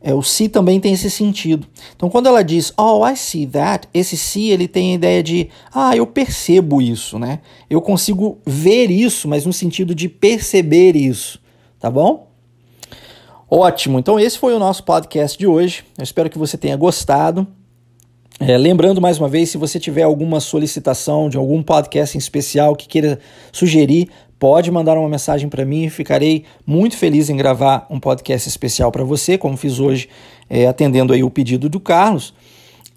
É, 0.00 0.14
o 0.14 0.22
see 0.22 0.48
também 0.48 0.78
tem 0.78 0.92
esse 0.92 1.10
sentido. 1.10 1.66
Então, 1.96 2.08
quando 2.08 2.26
ela 2.26 2.42
diz, 2.42 2.72
oh, 2.78 3.06
I 3.06 3.16
see 3.16 3.46
that, 3.48 3.88
esse 3.92 4.16
see 4.16 4.50
ele 4.50 4.68
tem 4.68 4.92
a 4.92 4.94
ideia 4.94 5.22
de, 5.22 5.48
ah, 5.74 5.96
eu 5.96 6.06
percebo 6.06 6.80
isso, 6.80 7.18
né? 7.18 7.40
Eu 7.68 7.82
consigo 7.82 8.38
ver 8.46 8.90
isso, 8.90 9.26
mas 9.26 9.44
no 9.44 9.52
sentido 9.52 9.94
de 9.94 10.08
perceber 10.08 10.94
isso, 10.94 11.40
tá 11.80 11.90
bom? 11.90 12.28
Ótimo, 13.50 13.98
então 13.98 14.20
esse 14.20 14.38
foi 14.38 14.54
o 14.54 14.58
nosso 14.58 14.84
podcast 14.84 15.36
de 15.36 15.46
hoje. 15.46 15.82
Eu 15.96 16.04
espero 16.04 16.30
que 16.30 16.38
você 16.38 16.56
tenha 16.56 16.76
gostado. 16.76 17.46
É, 18.38 18.56
lembrando 18.56 19.00
mais 19.00 19.18
uma 19.18 19.28
vez, 19.28 19.50
se 19.50 19.58
você 19.58 19.80
tiver 19.80 20.02
alguma 20.02 20.38
solicitação 20.38 21.28
de 21.28 21.36
algum 21.36 21.60
podcast 21.60 22.16
em 22.16 22.20
especial 22.20 22.76
que 22.76 22.86
queira 22.86 23.18
sugerir, 23.50 24.10
pode 24.38 24.70
mandar 24.70 24.96
uma 24.96 25.08
mensagem 25.08 25.48
para 25.48 25.64
mim. 25.64 25.88
Ficarei 25.88 26.44
muito 26.66 26.96
feliz 26.96 27.28
em 27.28 27.36
gravar 27.36 27.86
um 27.90 27.98
podcast 27.98 28.48
especial 28.48 28.92
para 28.92 29.04
você, 29.04 29.36
como 29.36 29.56
fiz 29.56 29.80
hoje, 29.80 30.08
é, 30.48 30.66
atendendo 30.66 31.12
aí 31.12 31.22
o 31.22 31.30
pedido 31.30 31.68
do 31.68 31.80
Carlos. 31.80 32.34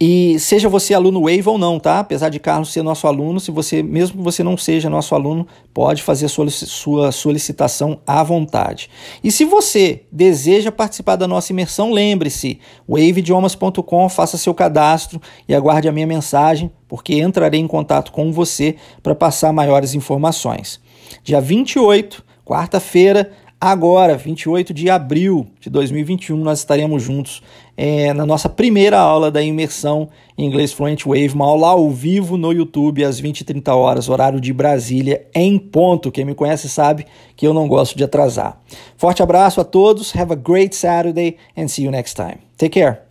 E 0.03 0.39
seja 0.39 0.67
você 0.67 0.95
aluno 0.95 1.21
Wave 1.21 1.47
ou 1.47 1.59
não, 1.59 1.79
tá? 1.79 1.99
Apesar 1.99 2.29
de 2.29 2.39
Carlos 2.39 2.73
ser 2.73 2.81
nosso 2.81 3.05
aluno, 3.05 3.39
se 3.39 3.51
você, 3.51 3.83
mesmo 3.83 4.17
que 4.17 4.23
você 4.23 4.41
não 4.41 4.57
seja 4.57 4.89
nosso 4.89 5.13
aluno, 5.13 5.45
pode 5.71 6.01
fazer 6.01 6.27
sua 6.27 7.11
solicitação 7.11 7.99
à 8.07 8.23
vontade. 8.23 8.89
E 9.23 9.31
se 9.31 9.45
você 9.45 10.01
deseja 10.11 10.71
participar 10.71 11.17
da 11.17 11.27
nossa 11.27 11.53
imersão, 11.53 11.91
lembre-se, 11.91 12.59
waveidiomas.com, 12.89 14.09
faça 14.09 14.39
seu 14.39 14.55
cadastro 14.55 15.21
e 15.47 15.53
aguarde 15.53 15.87
a 15.87 15.91
minha 15.91 16.07
mensagem, 16.07 16.71
porque 16.87 17.19
entrarei 17.19 17.59
em 17.59 17.67
contato 17.67 18.11
com 18.11 18.31
você 18.31 18.77
para 19.03 19.13
passar 19.13 19.53
maiores 19.53 19.93
informações. 19.93 20.81
Dia 21.23 21.41
28, 21.41 22.23
quarta-feira, 22.45 23.31
agora, 23.59 24.17
28 24.17 24.73
de 24.73 24.89
abril 24.89 25.47
de 25.59 25.69
2021, 25.69 26.35
nós 26.37 26.59
estaremos 26.59 27.03
juntos 27.03 27.43
é, 27.77 28.11
na 28.13 28.25
nossa 28.25 28.49
primeira 28.49 28.99
aula 28.99 29.29
da 29.29 29.41
imersão 29.41 30.09
em 30.35 30.47
inglês 30.47 30.73
Fluent 30.73 31.05
Wave, 31.05 31.33
uma 31.35 31.45
aula 31.45 31.67
ao 31.69 31.89
vivo 31.91 32.37
no 32.37 32.51
YouTube 32.51 33.03
às 33.03 33.19
20 33.19 33.41
e 33.41 33.43
30 33.43 33.75
horas, 33.75 34.09
horário 34.09 34.41
de 34.41 34.51
Brasília, 34.51 35.27
em 35.35 35.59
ponto. 35.59 36.11
Quem 36.11 36.25
me 36.25 36.33
conhece 36.33 36.67
sabe 36.67 37.05
que 37.35 37.45
eu 37.45 37.53
não 37.53 37.67
gosto 37.67 37.95
de 37.95 38.03
atrasar. 38.03 38.59
Forte 38.97 39.21
abraço 39.21 39.61
a 39.61 39.63
todos, 39.63 40.15
have 40.15 40.33
a 40.33 40.35
great 40.35 40.75
Saturday 40.75 41.37
and 41.55 41.67
see 41.67 41.85
you 41.85 41.91
next 41.91 42.15
time. 42.15 42.37
Take 42.57 42.79
care. 42.79 43.10